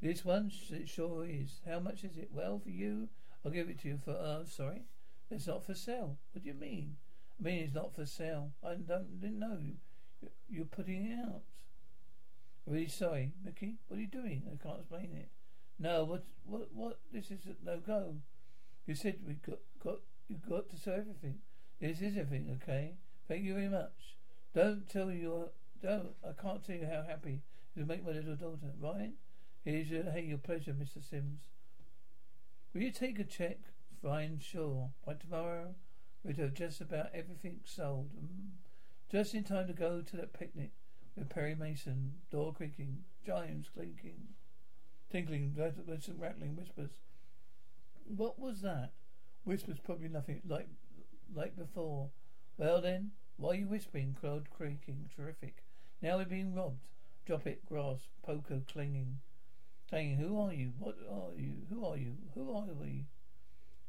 This 0.03 0.25
one, 0.25 0.53
it 0.71 0.91
sure 0.91 1.25
is. 1.25 1.61
How 1.67 1.81
much 1.81 2.05
is 2.05 2.19
it? 2.19 2.29
Well, 2.31 2.59
for 2.59 2.69
you, 2.69 3.09
I'll 3.45 3.51
give 3.51 3.71
it 3.71 3.81
to 3.81 3.89
you 3.89 3.99
for, 4.05 4.11
uh, 4.11 4.45
sorry. 4.45 4.83
It's 5.31 5.47
not 5.47 5.65
for 5.65 5.75
sale. 5.75 6.19
What 6.33 6.45
do 6.45 6.51
you 6.51 6.55
mean? 6.55 6.97
I 7.41 7.45
mean, 7.45 7.61
it's 7.61 7.75
not 7.75 7.95
for 7.95 8.05
sale. 8.05 8.51
I 8.63 8.75
don't, 8.75 9.19
didn't 9.21 9.39
know. 9.39 9.59
You're 10.51 10.67
putting 10.67 11.07
it 11.07 11.19
out. 11.19 11.41
Really 12.67 12.89
sorry, 12.89 13.33
Mickey. 13.45 13.77
What 13.89 13.99
are 13.99 14.01
you 14.01 14.07
doing? 14.07 14.43
I 14.47 14.63
can't 14.63 14.81
explain 14.81 15.11
it. 15.17 15.29
No, 15.79 16.05
what, 16.05 16.25
what, 16.47 16.69
what? 16.73 16.99
This 17.13 17.31
is 17.31 17.41
no 17.65 17.79
go. 17.79 18.17
You 18.87 18.95
said 18.95 19.19
we 19.27 19.35
got, 19.35 19.59
got, 19.83 19.99
you 20.29 20.37
got 20.49 20.71
to 20.71 20.77
say 20.77 20.93
everything. 20.93 21.39
This 21.81 22.01
is 22.01 22.17
everything, 22.17 22.59
okay? 22.63 22.95
Thank 23.27 23.43
you 23.43 23.55
very 23.55 23.69
much. 23.69 24.17
Don't 24.55 24.89
tell 24.89 25.11
your, 25.11 25.51
don't, 25.83 26.11
I 26.25 26.41
can't 26.41 26.65
tell 26.65 26.77
you 26.77 26.87
how 26.87 27.03
happy 27.03 27.43
to 27.77 27.85
make 27.85 28.05
my 28.05 28.13
little 28.13 28.37
daughter. 28.37 28.73
Ryan? 28.81 29.15
Here's 29.65 29.91
your, 29.91 30.05
hey, 30.05 30.23
your 30.23 30.39
pleasure, 30.39 30.73
Mr. 30.73 31.03
Sims. 31.09 31.43
Will 32.73 32.83
you 32.83 32.91
take 32.91 33.19
a 33.19 33.25
check? 33.25 33.59
Fine, 34.03 34.41
sure. 34.41 34.91
By 35.07 35.15
tomorrow, 35.15 35.75
we'd 36.25 36.39
have 36.39 36.55
just 36.55 36.81
about 36.81 37.11
everything 37.15 37.61
sold. 37.65 38.11
Mm. 38.17 38.51
Just 39.11 39.35
in 39.35 39.45
time 39.45 39.67
to 39.67 39.73
go 39.73 40.01
to 40.01 40.17
that 40.17 40.33
picnic 40.33 40.71
with 41.17 41.29
Perry 41.29 41.55
Mason. 41.55 42.15
Door 42.31 42.55
creaking, 42.55 43.05
chimes 43.27 43.69
clinking, 43.75 44.29
tinkling, 45.11 45.55
rattling 45.57 46.57
whispers. 46.57 46.91
What 48.05 48.39
was 48.39 48.63
that? 48.63 48.91
Whispers 49.45 49.79
probably 49.85 50.09
nothing 50.09 50.43
like 50.47 50.69
like 51.35 51.57
before. 51.57 52.11
Well 52.57 52.81
then, 52.81 53.13
why 53.37 53.51
are 53.51 53.55
you 53.55 53.67
whispering? 53.67 54.17
Crowd 54.19 54.49
creaking. 54.51 55.11
Terrific. 55.15 55.65
Now 56.01 56.19
we're 56.19 56.25
being 56.25 56.55
robbed. 56.55 56.89
Drop 57.27 57.47
it, 57.47 57.65
grass, 57.67 58.09
poker 58.23 58.63
clinging. 58.71 59.21
Saying, 59.89 60.17
Who 60.17 60.41
are 60.41 60.53
you? 60.53 60.73
What 60.79 60.97
are 61.11 61.39
you? 61.39 61.67
Who 61.71 61.85
are 61.85 61.97
you? 61.97 62.17
Who 62.35 62.53
are 62.55 62.67
we? 62.81 63.07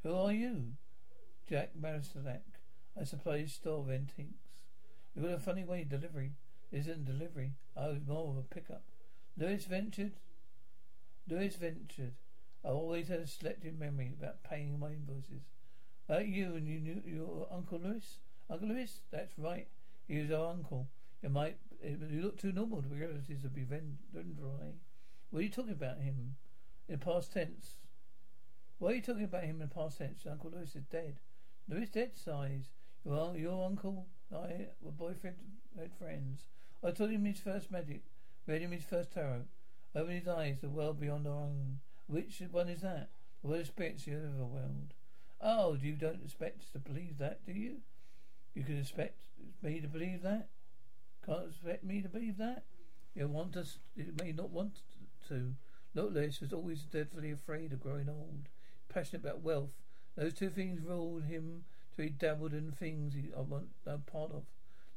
Who 0.04 0.14
are 0.14 0.32
you? 0.32 0.74
Jack 1.50 1.72
Marshak. 1.80 2.42
I 3.00 3.04
suppose 3.06 3.54
store 3.54 3.90
antiques. 3.92 4.50
You've 5.16 5.26
got 5.26 5.34
a 5.34 5.40
funny 5.40 5.64
way 5.64 5.82
of 5.82 5.90
delivery. 5.90 6.34
Isn't 6.74 7.06
delivery. 7.06 7.52
Oh, 7.78 7.84
I 7.84 7.88
was 7.90 8.08
more 8.08 8.32
of 8.32 8.38
a 8.38 8.42
pickup. 8.42 8.82
Lewis 9.38 9.66
Vendredi. 9.66 10.12
Lewis 11.30 11.56
Vendredi. 11.56 12.14
I 12.66 12.70
always 12.70 13.10
had 13.10 13.20
a 13.20 13.28
selective 13.28 13.78
memory 13.78 14.14
about 14.18 14.44
paying 14.44 14.80
my 14.80 14.88
invoices. 14.88 15.44
Like 16.10 16.28
you 16.28 16.56
and 16.56 16.68
you 16.68 16.80
knew 16.80 17.02
your 17.06 17.48
Uncle 17.52 17.80
Lewis? 17.80 18.18
Uncle 18.50 18.70
Lewis? 18.70 19.02
That's 19.12 19.38
right. 19.38 19.68
He 20.08 20.20
was 20.20 20.32
our 20.32 20.52
uncle. 20.52 20.88
You 21.22 21.30
might 21.30 21.58
you 21.84 22.22
look 22.24 22.40
too 22.40 22.52
normal 22.52 22.82
to 22.82 22.88
be 22.88 23.00
relatives 23.00 23.46
of 23.46 23.52
Vendredi. 23.52 24.80
What 25.30 25.40
are 25.40 25.44
you 25.44 25.50
talking 25.50 25.74
about 25.74 26.00
him? 26.00 26.36
In 26.90 26.98
past 26.98 27.34
tense. 27.34 27.76
Why 28.80 28.92
are 28.92 28.96
you 28.96 29.02
talking 29.02 29.26
about 29.26 29.44
him 29.44 29.62
in 29.62 29.68
past 29.68 30.00
tense? 30.00 30.26
Uncle 30.30 30.52
Lewis 30.52 30.76
is 30.76 30.86
dead. 30.86 31.20
Lewis 31.70 31.90
dead, 31.90 32.12
sighs. 32.16 32.70
Well, 33.04 33.36
your 33.38 33.64
uncle 33.64 34.08
I 34.36 34.70
were 34.82 34.92
boyfriend 34.92 35.38
had 35.80 35.92
friends. 35.94 36.44
I 36.84 36.92
taught 36.92 37.12
him 37.12 37.26
his 37.26 37.40
first 37.40 37.72
magic, 37.72 38.02
read 38.48 38.62
him 38.62 38.72
his 38.72 38.84
first 38.84 39.14
tarot. 39.14 39.44
Opened 39.96 40.20
his 40.20 40.28
eyes, 40.28 40.58
the 40.62 40.70
world 40.70 41.00
beyond 41.00 41.28
our 41.28 41.34
own. 41.34 41.80
Which 42.08 42.42
one 42.52 42.68
is 42.68 42.82
that? 42.82 43.10
The 43.42 43.48
world 43.48 43.62
of 43.62 43.68
spirits, 43.68 44.06
the 44.06 44.16
other 44.16 44.46
world. 44.46 44.94
Oh, 45.40 45.78
you 45.80 45.94
don't 45.94 46.24
expect 46.24 46.72
to 46.74 46.80
believe 46.80 47.18
that, 47.20 47.46
do 47.46 47.54
you? 47.54 47.78
You 48.54 48.64
can 48.64 48.80
expect 48.80 49.18
me 49.62 49.82
to 49.82 49.88
believe 49.88 50.22
that? 50.24 50.48
Can't 51.26 51.50
expect 51.50 51.84
me 51.84 52.02
to 52.02 52.10
believe 52.10 52.38
that? 52.38 52.64
You 53.16 53.28
want 53.28 53.56
us, 53.56 53.78
you 53.96 54.14
may 54.20 54.32
not 54.32 54.50
want 54.50 54.80
to. 55.28 55.54
Look, 55.94 56.14
Lewis 56.14 56.42
was 56.42 56.54
always 56.54 56.82
deadly 56.82 57.32
afraid 57.32 57.72
of 57.72 57.82
growing 57.82 58.10
old. 58.10 58.48
Passionate 58.90 59.24
about 59.24 59.42
wealth. 59.42 59.74
Those 60.16 60.34
two 60.34 60.50
things 60.50 60.82
ruled 60.82 61.24
him 61.24 61.66
to 61.96 62.04
he 62.04 62.10
dabbled 62.10 62.54
in 62.54 62.72
things 62.72 63.14
he, 63.14 63.30
I 63.38 63.42
want 63.42 63.68
no 63.86 64.00
part 64.12 64.32
of. 64.32 64.44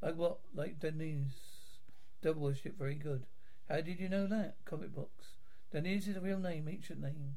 Like 0.02 0.16
what? 0.16 0.38
Like 0.54 0.80
Denise. 0.80 1.32
Devil 2.22 2.42
worship, 2.42 2.78
very 2.78 2.94
good. 2.94 3.24
How 3.68 3.80
did 3.80 4.00
you 4.00 4.08
know 4.08 4.26
that? 4.26 4.56
Comic 4.64 4.94
books. 4.94 5.26
Denise 5.72 6.08
is 6.08 6.16
a 6.16 6.20
real 6.20 6.38
name, 6.38 6.68
ancient 6.68 7.00
name. 7.00 7.36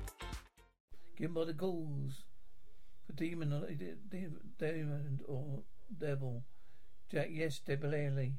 Give 1.21 1.35
by 1.35 1.45
the 1.45 1.53
ghouls. 1.53 2.23
For 3.05 3.13
demon, 3.13 3.53
uh, 3.53 3.67
demon 4.57 5.19
or 5.27 5.61
devil. 5.99 6.43
Jack, 7.11 7.27
yes, 7.29 7.61
Debilely. 7.63 8.33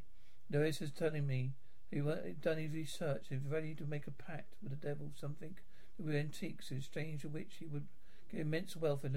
Lewis 0.50 0.82
is 0.82 0.90
telling 0.90 1.28
me 1.28 1.52
he 1.92 2.00
done 2.00 2.58
his 2.58 2.72
research. 2.72 3.26
He's 3.28 3.46
ready 3.48 3.76
to 3.76 3.84
make 3.84 4.08
a 4.08 4.10
pact 4.10 4.54
with 4.60 4.70
the 4.70 4.88
devil. 4.88 5.12
Something 5.14 5.54
with 5.96 6.16
antiques, 6.16 6.72
in 6.72 7.18
for 7.18 7.28
which 7.28 7.54
he 7.60 7.66
would 7.66 7.86
get 8.32 8.40
immense 8.40 8.74
wealth 8.74 9.04
and 9.04 9.14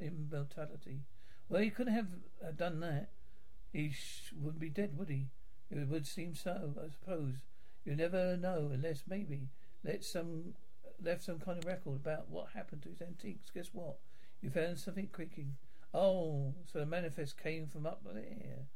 immortality. 0.00 1.02
Well, 1.48 1.62
he 1.62 1.70
couldn't 1.70 1.94
have 1.94 2.08
uh, 2.44 2.50
done 2.50 2.80
that. 2.80 3.10
He 3.72 3.90
sh- 3.90 4.32
wouldn't 4.36 4.60
be 4.60 4.70
dead, 4.70 4.98
would 4.98 5.08
he? 5.08 5.28
It 5.70 5.86
would 5.86 6.08
seem 6.08 6.34
so, 6.34 6.74
I 6.82 6.88
suppose. 6.90 7.34
You 7.84 7.94
never 7.94 8.36
know, 8.36 8.70
unless 8.72 9.04
maybe 9.06 9.50
let 9.84 10.02
some 10.02 10.54
left 11.02 11.24
some 11.24 11.38
kind 11.38 11.58
of 11.58 11.64
record 11.64 11.96
about 11.96 12.28
what 12.28 12.48
happened 12.54 12.82
to 12.82 12.90
his 12.90 13.02
antiques. 13.02 13.50
Guess 13.50 13.70
what? 13.72 13.96
You 14.40 14.50
found 14.50 14.78
something 14.78 15.08
creaking. 15.12 15.56
Oh, 15.92 16.54
so 16.70 16.80
the 16.80 16.86
manifest 16.86 17.40
came 17.42 17.66
from 17.68 17.86
up 17.86 18.02
there. 18.04 18.66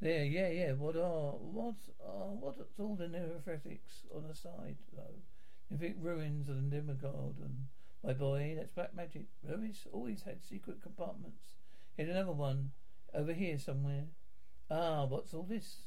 There, 0.00 0.24
yeah, 0.24 0.48
yeah. 0.48 0.72
What 0.72 0.96
are 0.96 1.32
what 1.32 1.76
are 2.04 2.34
what's 2.34 2.60
all 2.78 2.96
the 2.96 3.06
neurophetics 3.06 4.04
on 4.14 4.28
the 4.28 4.34
side 4.34 4.76
though? 4.94 5.80
It 5.80 5.96
ruins 5.98 6.46
the 6.46 6.54
demigod 6.54 7.36
and 7.42 7.66
my 8.04 8.12
boy, 8.12 8.54
that's 8.56 8.70
black 8.70 8.94
magic. 8.94 9.28
Lewis 9.42 9.86
always 9.90 10.22
had 10.22 10.44
secret 10.44 10.82
compartments. 10.82 11.54
Here's 11.96 12.10
another 12.10 12.32
one 12.32 12.72
over 13.14 13.32
here 13.32 13.58
somewhere. 13.58 14.04
Ah, 14.70 15.06
what's 15.06 15.32
all 15.32 15.46
this? 15.48 15.78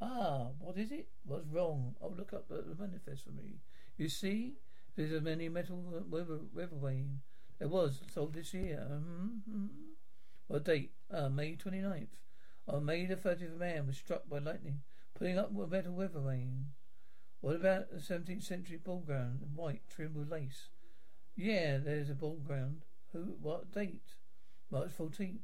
Ah, 0.00 0.48
what 0.58 0.78
is 0.78 0.90
it? 0.90 1.08
What's 1.24 1.48
wrong? 1.48 1.94
Oh, 2.00 2.14
look 2.16 2.32
up 2.32 2.48
the 2.48 2.64
manifest 2.78 3.24
for 3.24 3.32
me. 3.32 3.60
You 3.96 4.08
see, 4.08 4.54
there's 4.96 5.12
a 5.12 5.20
many 5.20 5.48
metal 5.48 6.04
river, 6.10 6.40
river 6.52 6.76
vein. 6.82 7.20
There 7.58 7.68
was 7.68 8.00
sold 8.12 8.34
this 8.34 8.52
year. 8.54 8.86
Mm-hmm. 8.90 9.66
What 10.48 10.64
date? 10.64 10.92
Uh, 11.10 11.28
May 11.28 11.56
29th. 11.56 12.08
On 12.68 12.84
May 12.84 13.06
the 13.06 13.16
30th, 13.16 13.56
a 13.56 13.58
man 13.58 13.86
was 13.86 13.96
struck 13.96 14.28
by 14.28 14.38
lightning, 14.38 14.80
putting 15.14 15.38
up 15.38 15.50
a 15.50 15.66
metal 15.66 15.92
river 15.92 16.20
vein. 16.20 16.66
What 17.40 17.56
about 17.56 17.90
the 17.90 17.98
17th 17.98 18.44
century 18.44 18.76
ball 18.76 19.00
ground, 19.00 19.40
white, 19.54 19.82
trimmed 19.88 20.16
with 20.16 20.30
lace? 20.30 20.68
Yeah, 21.34 21.78
there's 21.78 22.10
a 22.10 22.14
ball 22.14 22.36
ground. 22.36 22.84
Who? 23.12 23.36
What 23.40 23.72
date? 23.72 24.14
March 24.70 24.90
14th. 24.96 25.38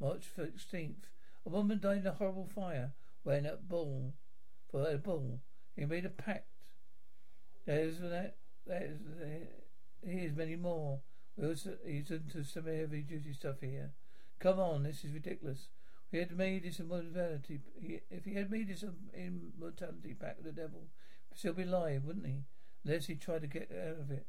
March 0.00 0.28
16th. 0.36 1.04
A 1.44 1.48
woman 1.48 1.78
died 1.80 1.98
in 1.98 2.06
a 2.06 2.12
horrible 2.12 2.48
fire 2.52 2.92
wearing 3.24 3.46
a 3.46 3.56
ball. 3.56 4.14
For 4.70 4.88
a 4.88 4.96
ball. 4.96 5.40
He 5.76 5.84
made 5.84 6.06
a 6.06 6.10
pact 6.10 6.46
there's 7.66 7.98
that. 8.00 8.36
There's 8.66 8.98
here's 10.04 10.36
many 10.36 10.56
more. 10.56 11.00
We 11.36 11.48
also 11.48 11.76
he's 11.86 12.10
into 12.10 12.44
some 12.44 12.66
heavy 12.66 13.02
duty 13.02 13.32
stuff 13.32 13.56
here. 13.60 13.92
Come 14.38 14.58
on, 14.58 14.82
this 14.82 15.04
is 15.04 15.12
ridiculous. 15.12 15.68
He 16.10 16.18
had 16.18 16.36
made 16.36 16.64
this 16.64 16.80
immortality. 16.80 17.60
If 18.10 18.24
he 18.24 18.34
had 18.34 18.50
made 18.50 18.68
this 18.68 18.84
immortality 19.16 20.14
pact 20.14 20.42
with 20.42 20.54
the 20.54 20.60
devil, 20.60 20.88
he'd 21.30 21.38
still 21.38 21.54
be 21.54 21.62
alive, 21.62 22.02
wouldn't 22.04 22.26
he? 22.26 22.44
Unless 22.84 23.06
he 23.06 23.14
tried 23.14 23.42
to 23.42 23.46
get 23.46 23.70
out 23.72 24.00
of 24.00 24.10
it. 24.10 24.26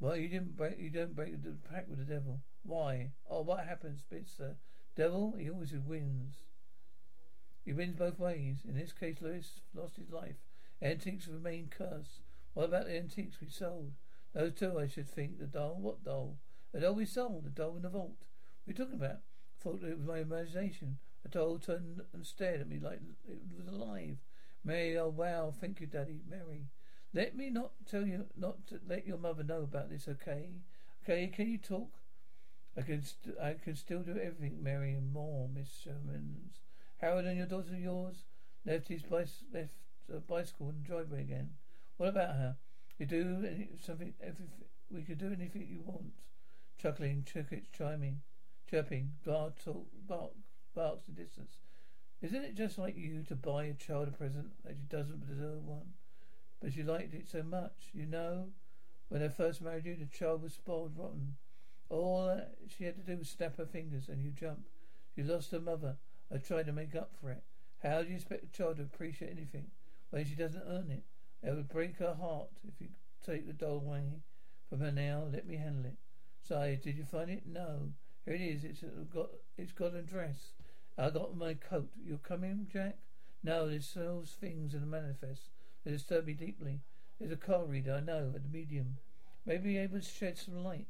Well, 0.00 0.16
you 0.16 0.28
didn't 0.28 0.56
break. 0.56 0.78
You 0.78 0.90
don't 0.90 1.16
break 1.16 1.42
the 1.42 1.56
pact 1.70 1.88
with 1.88 1.98
the 1.98 2.14
devil. 2.14 2.40
Why? 2.62 3.12
Oh, 3.28 3.42
what 3.42 3.66
happens? 3.66 4.04
The 4.08 4.56
devil. 4.96 5.34
He 5.38 5.50
always 5.50 5.72
wins. 5.72 6.36
He 7.64 7.72
wins 7.72 7.96
both 7.96 8.18
ways. 8.18 8.58
In 8.66 8.76
this 8.76 8.92
case, 8.92 9.16
Lewis 9.20 9.60
lost 9.74 9.96
his 9.96 10.10
life. 10.10 10.36
Antiques 10.80 11.28
remain 11.28 11.68
cursed. 11.68 12.22
What 12.58 12.70
about 12.70 12.86
the 12.86 12.96
antiques 12.96 13.40
we 13.40 13.48
sold? 13.50 13.92
Those 14.34 14.54
two, 14.54 14.80
I 14.80 14.88
should 14.88 15.08
think. 15.08 15.38
The 15.38 15.46
doll? 15.46 15.78
What 15.80 16.02
doll? 16.02 16.38
The 16.72 16.80
doll 16.80 16.96
we 16.96 17.04
sold. 17.04 17.44
The 17.44 17.50
doll 17.50 17.76
in 17.76 17.82
the 17.82 17.88
vault. 17.88 18.26
What 18.64 18.66
are 18.66 18.72
you 18.72 18.74
talking 18.74 18.98
about? 18.98 19.18
I 19.20 19.62
thought 19.62 19.84
it 19.84 19.96
was 19.96 20.08
my 20.08 20.18
imagination. 20.18 20.98
The 21.22 21.28
doll 21.28 21.60
turned 21.60 22.02
and 22.12 22.26
stared 22.26 22.60
at 22.60 22.68
me 22.68 22.80
like 22.80 22.98
it 23.28 23.38
was 23.56 23.68
alive. 23.68 24.16
Mary, 24.64 24.98
oh 24.98 25.06
wow, 25.06 25.54
thank 25.60 25.80
you, 25.80 25.86
Daddy. 25.86 26.18
Mary. 26.28 26.66
Let 27.14 27.36
me 27.36 27.48
not 27.48 27.74
tell 27.88 28.04
you, 28.04 28.24
not 28.36 28.66
to 28.66 28.80
let 28.88 29.06
your 29.06 29.18
mother 29.18 29.44
know 29.44 29.62
about 29.62 29.88
this, 29.88 30.08
okay? 30.08 30.48
Okay, 31.04 31.28
can 31.28 31.48
you 31.48 31.58
talk? 31.58 31.92
I 32.76 32.82
can, 32.82 33.04
st- 33.04 33.38
I 33.40 33.54
can 33.54 33.76
still 33.76 34.00
do 34.00 34.18
everything, 34.18 34.60
Mary, 34.60 34.94
and 34.94 35.12
more, 35.12 35.48
Miss 35.48 35.68
Shermans. 35.68 36.58
Harold 36.96 37.24
and 37.24 37.38
your 37.38 37.46
daughter, 37.46 37.78
yours, 37.78 38.24
left 38.66 38.88
his 38.88 39.04
uh, 39.04 39.10
bicycle, 39.10 39.46
left 39.54 39.74
a 40.12 40.18
bicycle 40.18 40.70
in 40.70 40.82
the 40.82 40.88
driveway 40.88 41.20
again. 41.20 41.50
What 41.98 42.10
about 42.10 42.36
her? 42.36 42.56
You 42.98 43.06
do 43.06 43.44
any, 43.44 43.68
something, 43.84 44.14
everything, 44.20 44.48
we 44.90 45.02
can 45.02 45.18
do 45.18 45.26
anything 45.26 45.66
you 45.68 45.82
want. 45.84 46.12
Chuckling, 46.80 47.26
crickets 47.30 47.68
chiming, 47.76 48.20
chirping, 48.70 49.14
bark, 49.26 49.62
talk, 49.62 49.86
bark, 50.08 50.30
barks 50.74 51.08
in 51.08 51.14
distance. 51.14 51.58
Isn't 52.22 52.44
it 52.44 52.54
just 52.54 52.78
like 52.78 52.96
you 52.96 53.24
to 53.24 53.34
buy 53.34 53.64
a 53.64 53.74
child 53.74 54.08
a 54.08 54.12
present 54.12 54.50
that 54.64 54.76
she 54.76 54.84
doesn't 54.88 55.26
deserve 55.26 55.64
one? 55.64 55.94
But 56.60 56.72
she 56.72 56.84
liked 56.84 57.14
it 57.14 57.28
so 57.28 57.42
much, 57.42 57.90
you 57.92 58.06
know? 58.06 58.46
When 59.08 59.22
I 59.22 59.28
first 59.28 59.60
married 59.60 59.86
you, 59.86 59.96
the 59.96 60.06
child 60.06 60.42
was 60.42 60.54
spoiled 60.54 60.96
rotten. 60.96 61.36
All 61.88 62.26
that 62.26 62.54
she 62.68 62.84
had 62.84 62.94
to 62.94 63.12
do 63.12 63.18
was 63.18 63.28
snap 63.28 63.56
her 63.56 63.66
fingers 63.66 64.08
and 64.08 64.22
you 64.22 64.30
jump. 64.30 64.68
She 65.16 65.24
lost 65.24 65.50
her 65.50 65.60
mother. 65.60 65.96
I 66.32 66.36
tried 66.36 66.66
to 66.66 66.72
make 66.72 66.94
up 66.94 67.10
for 67.20 67.30
it. 67.30 67.42
How 67.82 68.02
do 68.02 68.08
you 68.08 68.16
expect 68.16 68.44
a 68.44 68.56
child 68.56 68.76
to 68.76 68.82
appreciate 68.82 69.32
anything 69.32 69.66
when 70.10 70.24
she 70.24 70.36
doesn't 70.36 70.62
earn 70.68 70.90
it? 70.92 71.02
It 71.42 71.54
would 71.54 71.68
break 71.68 71.98
her 71.98 72.14
heart 72.14 72.50
if 72.66 72.80
you 72.80 72.88
take 73.24 73.46
the 73.46 73.52
doll 73.52 73.76
away 73.76 74.22
from 74.68 74.80
her 74.80 74.90
now. 74.90 75.24
Let 75.32 75.46
me 75.46 75.56
handle 75.56 75.84
it. 75.84 75.96
Say, 76.42 76.80
did 76.82 76.96
you 76.96 77.04
find 77.04 77.30
it? 77.30 77.44
No. 77.46 77.92
Here 78.24 78.34
it 78.34 78.40
is. 78.40 78.64
It's 78.64 78.82
uh, 78.82 79.04
got 79.12 79.30
it's 79.56 79.72
got 79.72 79.94
a 79.94 80.02
dress. 80.02 80.52
I 80.96 81.10
got 81.10 81.36
my 81.36 81.54
coat. 81.54 81.90
You're 82.04 82.18
coming, 82.18 82.66
Jack? 82.72 82.96
No, 83.42 83.68
there's 83.68 83.94
those 83.94 84.36
things 84.40 84.74
in 84.74 84.80
the 84.80 84.86
manifest 84.86 85.50
that 85.84 85.90
disturb 85.90 86.26
me 86.26 86.32
deeply. 86.32 86.80
There's 87.18 87.32
a 87.32 87.36
car 87.36 87.64
reader, 87.64 87.94
I 87.94 88.00
know, 88.00 88.32
at 88.34 88.42
the 88.42 88.48
medium. 88.48 88.98
Maybe 89.46 89.78
able 89.78 90.00
to 90.00 90.04
shed 90.04 90.38
some 90.38 90.64
light. 90.64 90.88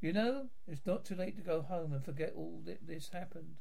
You 0.00 0.12
know, 0.12 0.46
it's 0.68 0.86
not 0.86 1.04
too 1.04 1.14
late 1.14 1.36
to 1.36 1.42
go 1.42 1.62
home 1.62 1.92
and 1.92 2.04
forget 2.04 2.34
all 2.36 2.60
that 2.66 2.86
this 2.86 3.08
happened. 3.12 3.56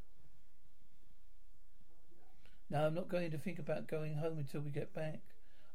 No, 2.74 2.88
I'm 2.88 2.96
not 2.96 3.08
going 3.08 3.30
to 3.30 3.38
think 3.38 3.60
about 3.60 3.88
going 3.88 4.16
home 4.16 4.40
until 4.40 4.62
we 4.62 4.72
get 4.72 4.96
back. 4.96 5.22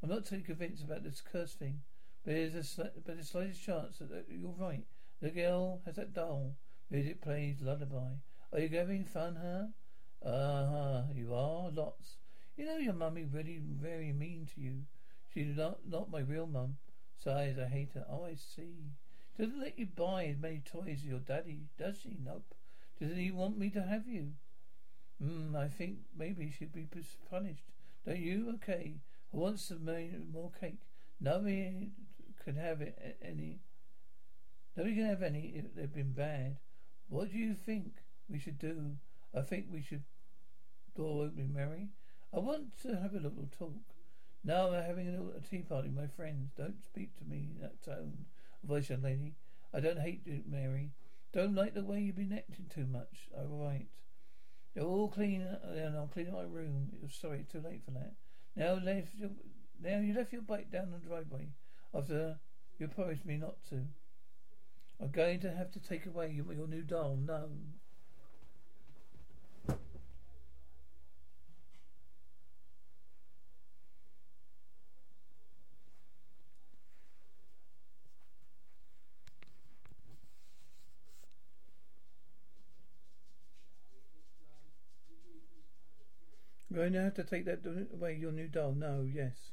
I'm 0.02 0.08
not 0.08 0.26
too 0.26 0.40
convinced 0.40 0.82
about 0.82 1.04
this 1.04 1.20
curse 1.20 1.54
thing, 1.54 1.82
but 2.24 2.34
there's 2.34 2.56
a 2.56 2.58
sli- 2.58 2.90
but 3.06 3.16
the 3.16 3.22
slightest 3.24 3.62
chance 3.62 3.98
that, 4.00 4.26
you're 4.28 4.50
right. 4.58 4.84
The 5.20 5.30
girl 5.30 5.80
has 5.84 5.94
that 5.94 6.12
doll. 6.12 6.56
Music 6.90 7.20
plays 7.20 7.62
lullaby. 7.62 8.14
Are 8.52 8.58
you 8.58 8.68
having 8.76 9.04
fun, 9.04 9.36
huh? 9.40 10.28
Uh 10.28 10.66
huh. 10.66 11.02
You 11.14 11.34
are 11.34 11.70
lots. 11.70 12.16
You 12.56 12.66
know 12.66 12.78
your 12.78 12.94
mummy 12.94 13.22
really 13.24 13.60
very 13.64 14.12
mean 14.12 14.48
to 14.56 14.60
you. 14.60 14.82
She's 15.32 15.56
not 15.56 15.86
not 15.88 16.10
my 16.10 16.18
real 16.18 16.48
mum. 16.48 16.78
Sighs, 17.16 17.60
I 17.60 17.66
hate 17.68 17.92
her. 17.94 18.06
Oh, 18.10 18.24
I 18.24 18.34
see. 18.34 18.90
Doesn't 19.38 19.60
let 19.60 19.78
you 19.78 19.86
buy 19.86 20.24
as 20.24 20.38
many 20.38 20.62
toys 20.64 20.98
as 20.98 21.04
your 21.04 21.20
daddy, 21.20 21.68
does 21.78 22.00
she? 22.00 22.16
Nope. 22.24 22.56
Doesn't 23.00 23.16
he 23.16 23.30
want 23.30 23.56
me 23.56 23.70
to 23.70 23.82
have 23.82 24.08
you? 24.08 24.32
Hmm, 25.22 25.56
I 25.56 25.68
think 25.68 25.98
maybe 26.16 26.52
she'd 26.56 26.72
be 26.72 26.86
punished. 27.30 27.64
Don't 28.06 28.18
you? 28.18 28.52
Okay. 28.54 29.00
I 29.32 29.36
want 29.36 29.60
some 29.60 29.84
more 30.32 30.50
cake. 30.60 30.80
Nobody 31.20 31.90
can 32.44 32.56
have 32.56 32.80
it 32.80 33.18
any. 33.22 33.60
Nobody 34.76 34.94
can 34.94 35.06
have 35.06 35.22
any 35.22 35.52
if 35.56 35.74
they've 35.74 35.92
been 35.92 36.12
bad. 36.12 36.58
What 37.08 37.32
do 37.32 37.38
you 37.38 37.54
think 37.54 38.02
we 38.28 38.38
should 38.38 38.58
do? 38.58 38.96
I 39.34 39.40
think 39.40 39.66
we 39.70 39.82
should 39.82 40.04
door 40.96 41.24
opening, 41.24 41.52
Mary. 41.52 41.88
I 42.34 42.38
want 42.38 42.78
to 42.82 42.96
have 42.96 43.12
a 43.12 43.20
little 43.20 43.48
talk. 43.58 43.72
Now 44.44 44.68
I'm 44.68 44.82
having 44.82 45.08
a 45.08 45.10
little 45.10 45.32
tea 45.48 45.62
party 45.62 45.88
my 45.88 46.06
friends. 46.06 46.52
Don't 46.56 46.84
speak 46.84 47.16
to 47.18 47.24
me 47.24 47.50
in 47.54 47.60
that 47.60 47.82
tone, 47.82 48.26
voice, 48.62 48.90
young 48.90 49.02
lady. 49.02 49.34
I 49.74 49.80
don't 49.80 49.98
hate 49.98 50.22
you, 50.24 50.42
Mary. 50.48 50.92
Don't 51.32 51.54
like 51.54 51.74
the 51.74 51.84
way 51.84 52.00
you've 52.00 52.16
been 52.16 52.32
acting 52.32 52.66
too 52.72 52.86
much. 52.86 53.28
All 53.36 53.48
right. 53.48 53.86
You're 54.78 54.86
all 54.86 55.08
clean, 55.08 55.44
and 55.64 55.96
I'll 55.96 56.06
clean 56.06 56.32
my 56.32 56.42
room. 56.42 56.90
It 56.92 57.02
was 57.02 57.12
Sorry, 57.12 57.44
too 57.50 57.60
late 57.60 57.82
for 57.84 57.90
that. 57.90 58.12
Now 58.54 58.74
left 58.74 59.12
your, 59.16 59.30
now 59.82 59.98
you 59.98 60.14
left 60.14 60.32
your 60.32 60.42
bike 60.42 60.70
down 60.70 60.92
the 60.92 60.98
driveway 61.04 61.48
after 61.92 62.38
you 62.78 62.86
promised 62.86 63.26
me 63.26 63.38
not 63.38 63.56
to. 63.70 63.82
I'm 65.00 65.10
going 65.10 65.40
to 65.40 65.52
have 65.52 65.72
to 65.72 65.80
take 65.80 66.06
away 66.06 66.30
your, 66.30 66.52
your 66.52 66.68
new 66.68 66.82
doll. 66.82 67.16
No. 67.16 67.48
Going 86.78 86.92
to 86.92 87.02
have 87.02 87.14
to 87.14 87.24
take 87.24 87.44
that 87.46 87.66
away, 87.92 88.14
your 88.14 88.30
new 88.30 88.46
doll. 88.46 88.72
No, 88.72 89.04
yes. 89.04 89.50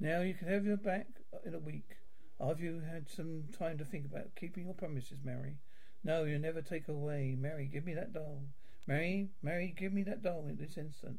Now 0.00 0.22
you 0.22 0.32
can 0.32 0.48
have 0.48 0.64
your 0.64 0.78
back 0.78 1.06
in 1.44 1.52
a 1.52 1.58
week. 1.58 1.96
After 2.40 2.62
you 2.62 2.80
had 2.80 3.10
some 3.10 3.44
time 3.52 3.76
to 3.76 3.84
think 3.84 4.06
about 4.06 4.34
keeping 4.40 4.64
your 4.64 4.72
promises, 4.72 5.18
Mary. 5.22 5.58
No, 6.02 6.24
you 6.24 6.38
never 6.38 6.62
take 6.62 6.88
away. 6.88 7.36
Mary, 7.38 7.68
give 7.70 7.84
me 7.84 7.92
that 7.92 8.14
doll. 8.14 8.44
Mary, 8.86 9.28
Mary, 9.42 9.74
give 9.76 9.92
me 9.92 10.02
that 10.04 10.22
doll 10.22 10.46
in 10.48 10.56
this 10.56 10.78
instant. 10.78 11.18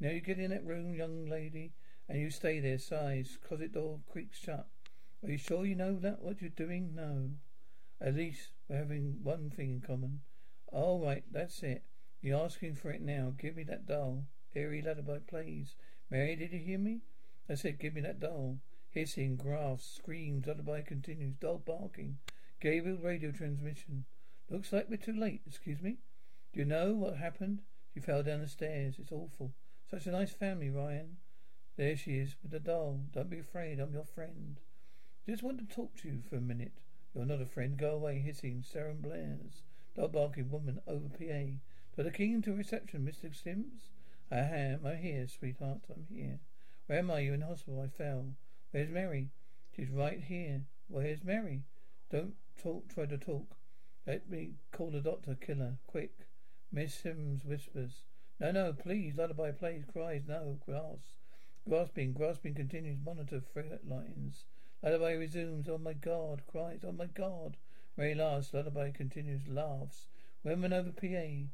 Now 0.00 0.08
you 0.08 0.22
get 0.22 0.38
in 0.38 0.50
that 0.50 0.64
room, 0.64 0.94
young 0.94 1.26
lady, 1.26 1.74
and 2.08 2.18
you 2.18 2.30
stay 2.30 2.58
there. 2.58 2.78
Sighs. 2.78 3.36
Closet 3.46 3.74
door 3.74 4.00
creaks 4.10 4.38
shut. 4.38 4.66
Are 5.22 5.30
you 5.30 5.36
sure 5.36 5.66
you 5.66 5.74
know 5.74 5.98
that 5.98 6.22
what 6.22 6.40
you're 6.40 6.48
doing? 6.48 6.94
No. 6.94 7.32
At 8.00 8.16
least 8.16 8.52
we're 8.66 8.78
having 8.78 9.18
one 9.22 9.50
thing 9.50 9.72
in 9.72 9.82
common. 9.82 10.20
All 10.72 11.04
right, 11.04 11.24
that's 11.30 11.62
it. 11.62 11.84
You're 12.22 12.40
asking 12.40 12.76
for 12.76 12.88
it 12.88 13.02
now. 13.02 13.34
Give 13.38 13.56
me 13.56 13.64
that 13.64 13.86
doll. 13.86 14.24
Eerie 14.56 14.80
lullaby 14.80 15.18
plays. 15.18 15.74
Mary, 16.10 16.34
did 16.34 16.50
you 16.50 16.58
hear 16.58 16.78
me? 16.78 17.02
I 17.46 17.56
said, 17.56 17.78
give 17.78 17.94
me 17.94 18.00
that 18.00 18.20
doll. 18.20 18.56
Hissing, 18.88 19.36
grasps, 19.36 19.96
screams, 19.96 20.46
lullaby 20.46 20.80
continues, 20.80 21.36
dog 21.36 21.66
barking. 21.66 22.16
Gabriel 22.58 22.96
radio 22.96 23.30
transmission. 23.32 24.06
Looks 24.48 24.72
like 24.72 24.88
we're 24.88 24.96
too 24.96 25.12
late. 25.12 25.42
Excuse 25.46 25.82
me? 25.82 25.98
Do 26.54 26.60
you 26.60 26.64
know 26.64 26.94
what 26.94 27.18
happened? 27.18 27.60
She 27.92 28.00
fell 28.00 28.22
down 28.22 28.40
the 28.40 28.48
stairs. 28.48 28.94
It's 28.98 29.12
awful. 29.12 29.52
Such 29.90 30.06
a 30.06 30.10
nice 30.10 30.32
family, 30.32 30.70
Ryan. 30.70 31.18
There 31.76 31.94
she 31.94 32.12
is 32.12 32.36
with 32.42 32.52
the 32.52 32.58
doll. 32.58 33.00
Don't 33.12 33.28
be 33.28 33.40
afraid. 33.40 33.78
I'm 33.78 33.92
your 33.92 34.06
friend. 34.06 34.58
Just 35.28 35.42
want 35.42 35.58
to 35.58 35.74
talk 35.74 35.94
to 35.96 36.08
you 36.08 36.22
for 36.30 36.36
a 36.36 36.40
minute. 36.40 36.80
You're 37.14 37.26
not 37.26 37.42
a 37.42 37.46
friend. 37.46 37.76
Go 37.76 37.90
away, 37.90 38.20
hissing. 38.20 38.64
Sarah 38.66 38.94
Blair's. 38.94 39.64
Dog 39.94 40.12
barking 40.12 40.50
woman 40.50 40.80
over 40.86 41.10
PA. 41.10 41.58
Dr. 41.94 42.10
King 42.10 42.40
to 42.40 42.54
reception, 42.54 43.04
Mr. 43.04 43.34
Sims? 43.34 43.90
I 44.28 44.38
am. 44.38 44.84
I'm 44.84 44.96
here, 44.96 45.28
sweetheart. 45.28 45.82
I'm 45.88 46.04
here. 46.12 46.40
Where 46.86 46.98
am 46.98 47.12
I? 47.12 47.20
You 47.20 47.34
in 47.34 47.42
hospital? 47.42 47.80
I 47.80 47.86
fell. 47.86 48.24
Where's 48.72 48.90
Mary? 48.90 49.30
She's 49.74 49.88
right 49.88 50.20
here. 50.20 50.62
Where's 50.88 51.22
Mary? 51.22 51.62
Don't 52.10 52.34
talk. 52.60 52.92
Try 52.92 53.06
to 53.06 53.18
talk. 53.18 53.56
Let 54.04 54.28
me 54.28 54.54
call 54.72 54.90
the 54.90 55.00
doctor. 55.00 55.36
Killer. 55.36 55.78
Quick. 55.86 56.26
Miss 56.72 56.92
Sims 56.92 57.44
whispers. 57.44 58.02
No, 58.40 58.50
no, 58.50 58.72
please. 58.72 59.14
Lullaby 59.16 59.52
plays. 59.52 59.84
Cries. 59.92 60.22
No. 60.26 60.58
Grasp. 60.66 61.20
Grasping. 61.68 62.12
Grasping 62.12 62.54
continues. 62.54 62.98
Monitor 63.04 63.40
threat 63.40 63.86
lines. 63.88 64.44
Lullaby 64.82 65.12
resumes. 65.12 65.68
Oh 65.68 65.78
my 65.78 65.92
God. 65.92 66.42
Cries. 66.50 66.80
Oh 66.84 66.90
my 66.90 67.06
God. 67.06 67.56
Mary 67.96 68.16
laughs. 68.16 68.52
Lullaby 68.52 68.90
continues. 68.90 69.46
Laughs. 69.46 70.08
Women 70.42 70.72
over 70.72 70.90
PA. 70.90 71.46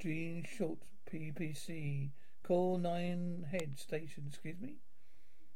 Jean 0.00 0.46
Short 0.56 0.78
PPC. 1.14 2.10
Call 2.42 2.76
nine 2.76 3.46
head 3.52 3.78
station. 3.78 4.24
Excuse 4.26 4.60
me. 4.60 4.78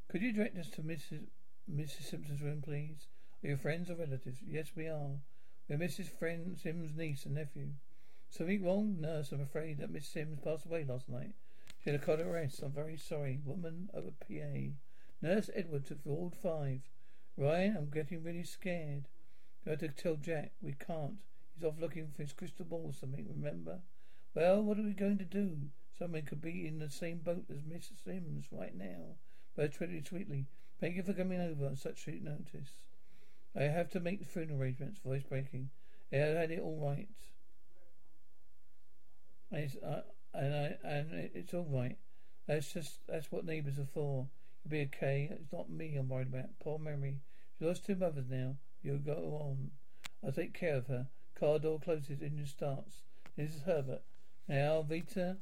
Could 0.09 0.23
you 0.23 0.33
direct 0.33 0.57
us 0.57 0.69
to 0.71 0.83
Mrs. 0.83 1.27
Mrs. 1.69 2.05
Simpson's 2.05 2.43
room, 2.43 2.63
please? 2.63 3.09
Are 3.43 3.49
you 3.49 3.57
friends 3.57 3.91
or 3.91 3.97
relatives? 3.97 4.39
Yes, 4.47 4.69
we 4.77 4.87
are. 4.87 5.19
We're 5.69 5.79
Mrs. 5.79 6.17
Friend 6.17 6.57
Sims' 6.57 6.97
niece 6.97 7.25
and 7.25 7.35
nephew. 7.35 7.71
Something 8.31 8.65
wrong, 8.65 9.01
nurse? 9.01 9.33
I'm 9.33 9.41
afraid 9.41 9.79
that 9.79 9.91
Miss 9.91 10.07
Sims 10.07 10.39
passed 10.45 10.65
away 10.65 10.85
last 10.85 11.09
night. 11.09 11.33
She 11.83 11.91
had 11.91 12.01
a 12.01 12.05
cardiac 12.05 12.29
arrest. 12.29 12.63
I'm 12.63 12.71
very 12.71 12.97
sorry. 12.97 13.41
Woman 13.45 13.91
over 13.93 14.13
PA. 14.13 14.77
Nurse 15.21 15.51
Edwards 15.57 15.89
to 15.89 15.99
Ward 16.05 16.37
5. 16.37 16.83
Ryan, 17.37 17.77
I'm 17.77 17.91
getting 17.91 18.23
really 18.23 18.45
scared. 18.45 19.09
Got 19.67 19.81
to 19.81 19.89
tell 19.89 20.15
Jack. 20.15 20.53
We 20.63 20.75
can't. 20.75 21.19
He's 21.55 21.65
off 21.65 21.81
looking 21.81 22.13
for 22.15 22.23
his 22.23 22.33
crystal 22.33 22.65
ball 22.65 22.85
or 22.87 22.95
something, 22.95 23.27
remember? 23.29 23.81
Well, 24.39 24.63
what 24.63 24.79
are 24.79 24.83
we 24.83 24.93
going 24.93 25.19
to 25.19 25.25
do? 25.25 25.57
Someone 25.99 26.23
could 26.23 26.41
be 26.41 26.65
in 26.65 26.79
the 26.79 26.89
same 26.89 27.19
boat 27.19 27.47
as 27.51 27.65
Miss 27.67 27.91
Sims 28.05 28.47
right 28.53 28.73
now. 28.73 29.17
But 29.57 29.73
treated 29.73 30.07
sweetly. 30.07 30.47
Thank 30.81 30.95
you 30.95 31.03
for 31.03 31.13
coming 31.13 31.41
over 31.41 31.67
on 31.67 31.75
such 31.75 32.05
short 32.05 32.23
notice. 32.23 32.71
I 33.57 33.65
have 33.65 33.91
to 33.91 33.99
make 33.99 34.21
the 34.21 34.27
funeral 34.27 34.61
arrangements. 34.61 35.01
Voice 35.01 35.25
breaking. 35.29 35.71
Yeah, 36.13 36.27
I 36.37 36.41
had 36.41 36.53
it 36.53 36.61
all 36.61 36.79
right. 36.81 37.09
And 39.51 39.65
it's, 39.65 39.75
uh, 39.83 40.03
and 40.33 40.55
I 40.55 40.77
and 40.85 41.31
it's 41.35 41.53
all 41.53 41.67
right. 41.69 41.99
That's 42.47 42.73
just 42.73 43.01
that's 43.09 43.33
what 43.33 43.45
neighbours 43.45 43.81
are 43.81 43.89
for. 43.93 44.29
You'll 44.63 44.71
be 44.71 44.83
okay. 44.83 45.31
It's 45.33 45.53
not 45.53 45.69
me 45.69 45.97
I'm 45.97 46.09
worried 46.09 46.29
about. 46.29 46.61
Poor 46.61 46.79
Mary. 46.79 47.19
She 47.59 47.65
lost 47.65 47.87
two 47.87 47.97
mothers 47.97 48.31
now. 48.31 48.55
You'll 48.85 48.99
go 48.99 49.37
on. 49.43 49.73
I'll 50.25 50.31
take 50.31 50.55
care 50.55 50.77
of 50.77 50.87
her. 50.87 51.09
Car 51.35 51.59
door 51.59 51.81
closes. 51.81 52.23
Engine 52.23 52.47
starts. 52.47 53.03
This 53.37 53.57
is 53.57 53.63
Herbert. 53.63 54.03
Now, 54.49 54.83
Vita, 54.83 55.37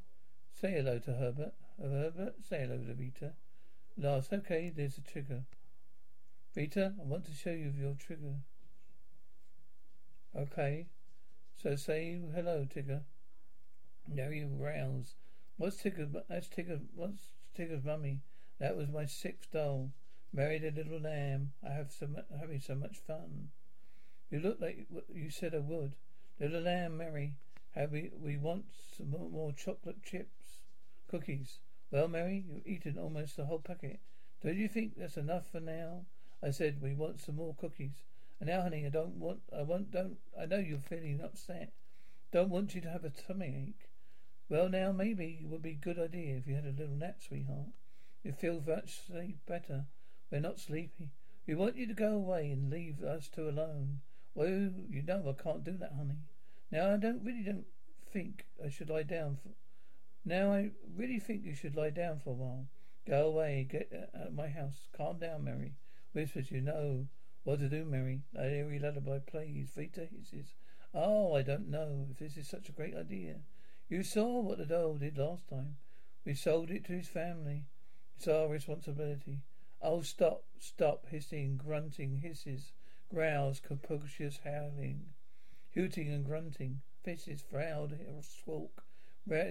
say 0.52 0.72
hello 0.72 0.98
to 0.98 1.12
Herbert. 1.12 1.54
Herbert, 1.80 2.34
say 2.48 2.66
hello 2.66 2.78
to 2.78 2.94
Vita. 2.94 3.32
Last, 3.96 4.32
okay, 4.32 4.72
there's 4.74 4.98
a 4.98 5.00
trigger. 5.00 5.44
Vita, 6.54 6.94
I 7.00 7.04
want 7.04 7.24
to 7.26 7.32
show 7.32 7.50
you 7.50 7.72
your 7.78 7.94
trigger. 7.94 8.40
Okay. 10.36 10.86
So 11.62 11.76
say 11.76 12.20
hello, 12.34 12.66
Tigger. 12.66 13.02
Now 14.06 14.28
you 14.28 14.48
rouse. 14.58 15.14
What's 15.56 15.82
Tigger? 15.82 16.08
That's 16.28 16.48
Tigger. 16.48 16.80
What's 16.94 17.32
Tigger's 17.58 17.84
mummy? 17.84 18.20
That 18.60 18.76
was 18.76 18.90
my 18.90 19.06
sixth 19.06 19.52
doll. 19.52 19.92
Married 20.32 20.64
a 20.64 20.70
little 20.70 21.00
lamb. 21.00 21.52
I 21.66 21.72
have 21.72 21.90
so 21.90 22.06
much, 22.06 22.26
having 22.38 22.60
so 22.60 22.74
much 22.74 22.98
fun. 22.98 23.48
You 24.30 24.40
look 24.40 24.60
like 24.60 24.86
you 25.14 25.30
said 25.30 25.54
I 25.54 25.58
would. 25.58 25.94
Little 26.38 26.60
lamb, 26.60 26.98
Mary. 26.98 27.36
Have 27.76 27.92
we? 27.92 28.10
We 28.18 28.38
want 28.38 28.64
some 28.96 29.10
more 29.10 29.52
chocolate 29.52 30.02
chips, 30.02 30.62
cookies. 31.08 31.58
Well, 31.90 32.08
Mary, 32.08 32.42
you've 32.48 32.66
eaten 32.66 32.98
almost 32.98 33.36
the 33.36 33.44
whole 33.44 33.58
packet. 33.58 34.00
Don't 34.42 34.56
you 34.56 34.66
think 34.66 34.96
that's 34.96 35.18
enough 35.18 35.50
for 35.52 35.60
now? 35.60 36.06
I 36.42 36.52
said 36.52 36.80
we 36.80 36.94
want 36.94 37.20
some 37.20 37.36
more 37.36 37.54
cookies. 37.54 38.02
And 38.40 38.48
now, 38.48 38.62
honey, 38.62 38.86
I 38.86 38.88
don't 38.88 39.16
want. 39.16 39.40
I 39.54 39.62
want. 39.62 39.90
Don't. 39.90 40.16
I 40.40 40.46
know 40.46 40.56
you're 40.56 40.78
feeling 40.78 41.20
upset. 41.22 41.74
Don't 42.32 42.48
want 42.48 42.74
you 42.74 42.80
to 42.80 42.90
have 42.90 43.04
a 43.04 43.10
tummy 43.10 43.68
ache. 43.68 43.90
Well, 44.48 44.70
now 44.70 44.90
maybe 44.92 45.40
it 45.42 45.46
would 45.46 45.62
be 45.62 45.72
a 45.72 45.74
good 45.74 45.98
idea 45.98 46.36
if 46.36 46.46
you 46.46 46.54
had 46.54 46.64
a 46.64 46.70
little 46.70 46.96
nap, 46.96 47.16
sweetheart. 47.20 47.68
You 48.22 48.32
feel 48.32 48.62
much 48.66 49.02
better. 49.46 49.84
We're 50.30 50.40
not 50.40 50.60
sleepy. 50.60 51.10
We 51.46 51.54
want 51.54 51.76
you 51.76 51.86
to 51.86 51.94
go 51.94 52.14
away 52.14 52.50
and 52.50 52.70
leave 52.70 53.02
us 53.02 53.28
two 53.28 53.50
alone. 53.50 54.00
Well, 54.34 54.72
you 54.88 55.02
know 55.02 55.28
I 55.28 55.42
can't 55.42 55.62
do 55.62 55.76
that, 55.78 55.92
honey. 55.92 56.20
Now 56.70 56.92
I 56.92 56.96
don't 56.96 57.24
really 57.24 57.42
don't 57.42 57.66
think 58.12 58.46
I 58.64 58.68
should 58.68 58.90
lie 58.90 59.02
down 59.04 59.38
for. 59.42 59.50
Now 60.24 60.52
I 60.52 60.70
really 60.96 61.20
think 61.20 61.44
you 61.44 61.54
should 61.54 61.76
lie 61.76 61.90
down 61.90 62.18
for 62.18 62.30
a 62.30 62.34
while. 62.34 62.66
Go 63.06 63.28
away. 63.28 63.68
Get 63.70 63.92
uh, 63.92 64.18
out 64.18 64.26
of 64.28 64.34
my 64.34 64.48
house. 64.48 64.88
Calm 64.96 65.18
down, 65.18 65.44
Mary. 65.44 65.74
Whispers, 66.12 66.50
you 66.50 66.60
know 66.60 67.06
what 67.44 67.60
to 67.60 67.68
do, 67.68 67.84
Mary. 67.84 68.22
That 68.32 68.46
airy 68.46 68.80
lullaby 68.80 69.18
plays. 69.20 69.70
Vita 69.76 70.06
hisses. 70.06 70.54
Oh, 70.92 71.34
I 71.34 71.42
don't 71.42 71.68
know 71.68 72.08
if 72.10 72.18
this 72.18 72.36
is 72.36 72.48
such 72.48 72.68
a 72.68 72.72
great 72.72 72.96
idea. 72.96 73.36
You 73.88 74.02
saw 74.02 74.40
what 74.40 74.58
the 74.58 74.66
doll 74.66 74.96
did 74.96 75.18
last 75.18 75.48
time. 75.48 75.76
We 76.24 76.34
sold 76.34 76.70
it 76.70 76.84
to 76.86 76.92
his 76.92 77.06
family. 77.06 77.66
It's 78.16 78.26
our 78.26 78.48
responsibility. 78.48 79.42
Oh, 79.80 80.00
stop, 80.02 80.44
stop, 80.58 81.06
hissing, 81.08 81.56
grunting, 81.56 82.16
hisses, 82.16 82.72
growls, 83.08 83.60
capricious 83.60 84.40
howling, 84.42 85.10
hooting 85.76 86.08
and 86.08 86.24
grunting, 86.24 86.80
fishes, 87.04 87.44
frowned, 87.48 87.94
squawk, 88.22 88.82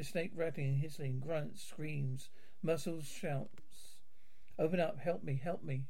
snake 0.02 0.32
rattling, 0.36 0.76
hissing, 0.76 1.20
grunts, 1.20 1.64
screams, 1.64 2.30
muscles, 2.64 3.06
shouts. 3.06 4.00
Open 4.58 4.80
up, 4.80 5.00
help 5.00 5.24
me, 5.24 5.40
help 5.42 5.64
me. 5.64 5.84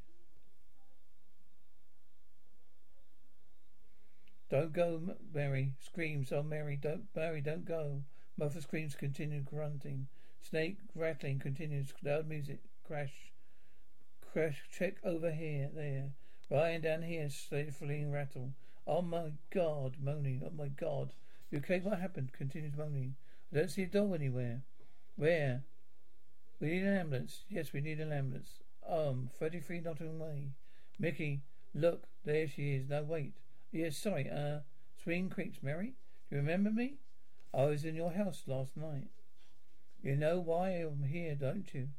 Don't 4.50 4.74
go, 4.74 5.16
Mary. 5.34 5.72
Screams, 5.80 6.32
oh 6.32 6.44
Mary, 6.44 6.78
don't, 6.80 7.06
Mary, 7.16 7.42
don't 7.42 7.66
go. 7.66 8.04
Mother 8.38 8.60
screams, 8.60 8.96
continue 8.96 9.42
grunting. 9.42 10.08
Snake 10.42 10.78
rattling 10.94 11.40
continues. 11.40 11.94
Loud 12.04 12.28
music. 12.28 12.60
Crash. 12.86 13.32
Crash. 14.32 14.62
Check 14.72 14.98
over 15.04 15.32
here. 15.32 15.70
There. 15.74 16.12
Ryan 16.52 16.82
down 16.82 17.02
here. 17.02 17.30
Stifling 17.30 18.12
rattle. 18.12 18.54
Oh 18.88 19.02
my 19.02 19.32
god. 19.54 19.98
Moaning. 20.02 20.42
Oh 20.46 20.52
my 20.56 20.68
god. 20.68 21.14
You 21.52 21.60
okay? 21.60 21.80
What 21.80 22.00
happened? 22.00 22.34
Continues 22.34 22.76
moaning. 22.78 23.16
I 23.52 23.58
don't 23.58 23.72
see 23.72 23.84
a 23.84 23.88
dog 23.88 24.14
anywhere. 24.14 24.62
Where? 25.16 25.64
We 26.60 26.68
need 26.68 26.84
an 26.84 26.98
ambulance. 26.98 27.44
Yes, 27.50 27.74
we 27.74 27.82
need 27.82 28.00
an 28.00 28.12
ambulance. 28.12 28.60
Um, 28.88 29.30
33 29.40 29.82
Nottingham 29.82 30.20
Way. 30.20 30.50
Mickey, 31.00 31.42
look. 31.74 32.04
There 32.24 32.48
she 32.48 32.74
is. 32.74 32.90
No, 32.90 33.04
wait. 33.04 33.34
Yes, 33.72 33.98
sorry. 33.98 34.30
Uh, 34.30 34.60
Swing 35.02 35.30
Creeks, 35.30 35.60
Mary? 35.62 35.94
Do 36.30 36.36
you 36.36 36.42
remember 36.42 36.72
me? 36.72 36.96
I 37.54 37.66
was 37.66 37.86
in 37.86 37.96
your 37.96 38.12
house 38.12 38.44
last 38.48 38.76
night. 38.76 39.10
You 40.02 40.16
know 40.16 40.40
why 40.40 40.70
I'm 40.70 41.04
here, 41.04 41.36
don't 41.36 41.74
you? 41.74 41.90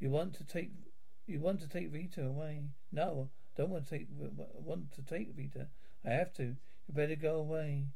You 0.00 0.10
want 0.10 0.34
to 0.34 0.44
take 0.44 0.72
you 1.26 1.38
want 1.38 1.60
to 1.60 1.68
take 1.68 1.92
Vita 1.92 2.26
away. 2.26 2.62
No, 2.90 3.30
don't 3.56 3.70
want 3.70 3.84
to 3.88 3.98
take 3.98 4.08
want 4.10 4.92
to 4.92 5.02
take 5.02 5.36
Vita. 5.36 5.68
I 6.04 6.10
have 6.10 6.32
to. 6.34 6.56
You 6.88 6.94
better 6.94 7.16
go 7.16 7.36
away. 7.36 7.86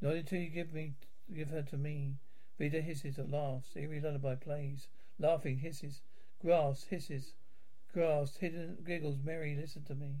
Not 0.00 0.14
until 0.14 0.40
you 0.40 0.50
give 0.50 0.72
me 0.72 0.94
give 1.34 1.50
her 1.50 1.62
to 1.62 1.76
me. 1.76 2.16
Vita 2.58 2.80
hisses 2.80 3.18
at 3.18 3.30
last. 3.30 3.76
Eerie 3.76 4.00
lullaby 4.00 4.34
plays. 4.34 4.88
Laughing 5.18 5.58
hisses. 5.58 6.02
Grass 6.40 6.84
hisses. 6.84 7.34
Grass 7.92 8.36
hidden 8.36 8.78
giggles. 8.84 9.18
Mary, 9.24 9.56
listen 9.58 9.84
to 9.84 9.94
me. 9.94 10.16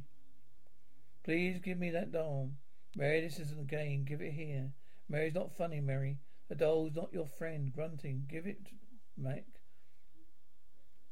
Please 1.24 1.58
give 1.58 1.78
me 1.78 1.90
that 1.90 2.12
doll. 2.12 2.50
Mary, 2.96 3.20
this 3.20 3.38
isn't 3.38 3.60
a 3.60 3.64
game. 3.64 4.04
Give 4.04 4.20
it 4.20 4.32
here. 4.32 4.72
Mary's 5.08 5.34
not 5.34 5.56
funny, 5.56 5.80
Mary. 5.80 6.18
The 6.48 6.54
doll's 6.54 6.94
not 6.94 7.12
your 7.12 7.26
friend. 7.26 7.72
Grunting. 7.72 8.26
Give 8.28 8.46
it, 8.46 8.60
Mac. 9.16 9.44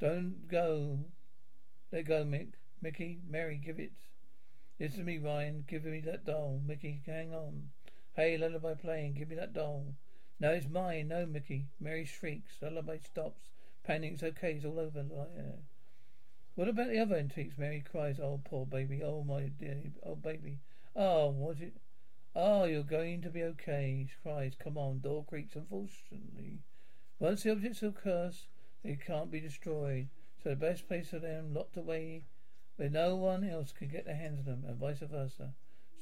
Don't 0.00 0.48
go. 0.48 0.98
Let 1.90 2.06
go, 2.06 2.24
Mick. 2.24 2.54
Mickey, 2.80 3.20
Mary, 3.28 3.61
give 3.64 3.78
it. 3.78 3.92
Listen 4.82 5.04
me, 5.04 5.18
Ryan. 5.18 5.62
Give 5.68 5.84
me 5.84 6.00
that 6.00 6.26
doll. 6.26 6.60
Mickey, 6.66 7.02
hang 7.06 7.32
on. 7.32 7.70
Hey, 8.16 8.36
lullaby 8.36 8.74
playing. 8.74 9.14
Give 9.14 9.28
me 9.28 9.36
that 9.36 9.54
doll. 9.54 9.94
No, 10.40 10.50
it's 10.50 10.68
mine. 10.68 11.06
No, 11.06 11.24
Mickey. 11.24 11.68
Mary 11.78 12.04
shrieks. 12.04 12.56
Lullaby 12.60 12.96
stops. 12.98 13.50
Panics. 13.84 14.24
Okay, 14.24 14.54
it's 14.54 14.64
all 14.64 14.80
over. 14.80 14.98
Uh. 14.98 15.58
What 16.56 16.66
about 16.66 16.88
the 16.88 16.98
other 16.98 17.14
antiques? 17.14 17.56
Mary 17.56 17.84
cries. 17.88 18.18
Oh, 18.18 18.40
poor 18.44 18.66
baby. 18.66 19.04
Oh, 19.04 19.22
my 19.22 19.42
dear. 19.42 19.84
Oh, 20.04 20.16
baby. 20.16 20.58
Oh, 20.96 21.28
what 21.30 21.60
it? 21.60 21.74
Oh, 22.34 22.64
you're 22.64 22.82
going 22.82 23.22
to 23.22 23.30
be 23.30 23.44
okay, 23.44 24.08
she 24.08 24.16
cries. 24.20 24.54
Come 24.58 24.76
on, 24.76 24.98
door 24.98 25.24
creaks, 25.24 25.54
unfortunately. 25.54 26.58
Once 27.20 27.44
the 27.44 27.52
objects 27.52 27.84
are 27.84 27.92
cursed, 27.92 28.48
they 28.82 28.96
can't 28.96 29.30
be 29.30 29.38
destroyed. 29.38 30.08
So 30.42 30.50
the 30.50 30.56
best 30.56 30.88
place 30.88 31.10
for 31.10 31.20
them 31.20 31.54
locked 31.54 31.76
away 31.76 32.24
where 32.82 32.90
no 32.90 33.14
one 33.14 33.48
else 33.48 33.70
can 33.70 33.86
get 33.86 34.06
their 34.06 34.16
hands 34.16 34.40
on 34.40 34.44
them, 34.44 34.64
and 34.66 34.76
vice 34.76 34.98
versa. 34.98 35.52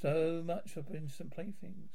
So 0.01 0.43
much 0.43 0.71
for 0.71 0.83
innocent 0.97 1.31
playthings. 1.31 1.91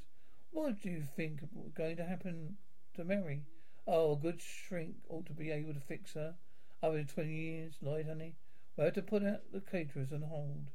What 0.52 0.80
do 0.84 0.90
you 0.90 1.02
think 1.02 1.40
going 1.74 1.98
to 1.98 2.06
happen 2.06 2.58
to 2.96 3.04
Mary? 3.04 3.48
Oh, 3.88 4.12
a 4.12 4.16
good 4.16 4.40
shrink 4.40 4.98
ought 5.10 5.26
to 5.26 5.34
be 5.34 5.50
able 5.50 5.74
to 5.74 5.80
fix 5.80 6.14
her. 6.14 6.36
Over 6.84 7.02
twenty 7.02 7.34
years, 7.34 7.74
Lloyd, 7.82 8.06
honey. 8.06 8.36
We 8.78 8.84
have 8.84 8.94
to 8.94 9.02
put 9.02 9.24
out 9.24 9.52
the 9.52 9.60
caterers 9.60 10.14
on 10.14 10.22
hold. 10.22 10.68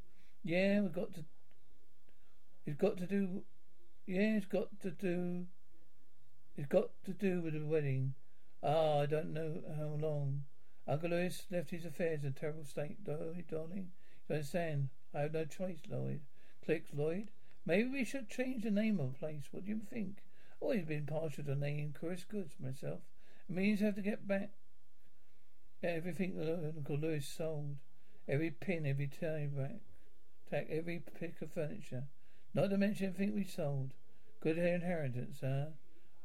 Yeah, 0.42 0.80
we've 0.80 0.92
got 0.92 1.14
to 1.14 1.24
it's 2.66 2.80
got 2.80 2.96
to 2.96 3.06
do. 3.06 3.44
Yeah, 4.06 4.38
it's 4.38 4.46
got 4.46 4.80
to 4.82 4.90
do. 4.90 5.46
It's 6.56 6.66
got 6.66 6.90
to 7.04 7.12
do 7.12 7.42
with 7.42 7.54
the 7.54 7.64
wedding. 7.64 8.14
Ah, 8.60 9.02
I 9.02 9.06
don't 9.06 9.32
know 9.32 9.60
how 9.78 9.96
long. 10.04 10.42
Uncle 10.88 11.10
Lewis 11.10 11.46
left 11.48 11.70
his 11.70 11.84
affairs 11.84 12.24
in 12.24 12.30
a 12.30 12.32
terrible 12.32 12.64
state, 12.64 12.96
Lloyd, 13.06 13.44
darling. 13.48 13.92
You 14.30 14.36
understand? 14.36 14.90
I 15.12 15.22
have 15.22 15.32
no 15.32 15.44
choice, 15.44 15.80
Lloyd. 15.88 16.20
Clicks, 16.64 16.94
Lloyd. 16.94 17.32
Maybe 17.66 17.88
we 17.88 18.04
should 18.04 18.28
change 18.30 18.62
the 18.62 18.70
name 18.70 19.00
of 19.00 19.12
the 19.12 19.18
place. 19.18 19.48
What 19.50 19.64
do 19.64 19.70
you 19.72 19.80
think? 19.80 20.18
Oh, 20.62 20.66
Always 20.66 20.84
been 20.84 21.04
partial 21.04 21.42
to 21.42 21.56
name 21.56 21.92
Curious 21.98 22.22
Goods 22.22 22.54
myself. 22.60 23.00
It 23.48 23.56
means 23.56 23.82
I 23.82 23.86
have 23.86 23.96
to 23.96 24.02
get 24.02 24.28
back 24.28 24.50
everything 25.82 26.38
Uncle 26.76 26.96
Lewis 26.96 27.26
sold. 27.26 27.78
Every 28.28 28.52
pin, 28.52 28.86
every 28.86 29.08
tie 29.08 29.48
back, 29.52 29.80
tack, 30.48 30.68
every 30.70 31.02
pick 31.18 31.42
of 31.42 31.50
furniture. 31.52 32.04
Not 32.54 32.70
to 32.70 32.78
mention 32.78 33.08
everything 33.08 33.34
we 33.34 33.42
sold. 33.42 33.94
Good 34.40 34.58
inheritance, 34.58 35.38
huh? 35.40 35.70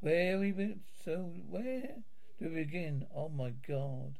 Where 0.02 0.38
we 0.38 0.52
been? 0.52 0.82
So 1.04 1.34
where 1.50 2.04
do 2.38 2.50
we 2.50 2.66
begin? 2.66 3.08
Oh 3.16 3.30
my 3.30 3.50
God! 3.68 4.20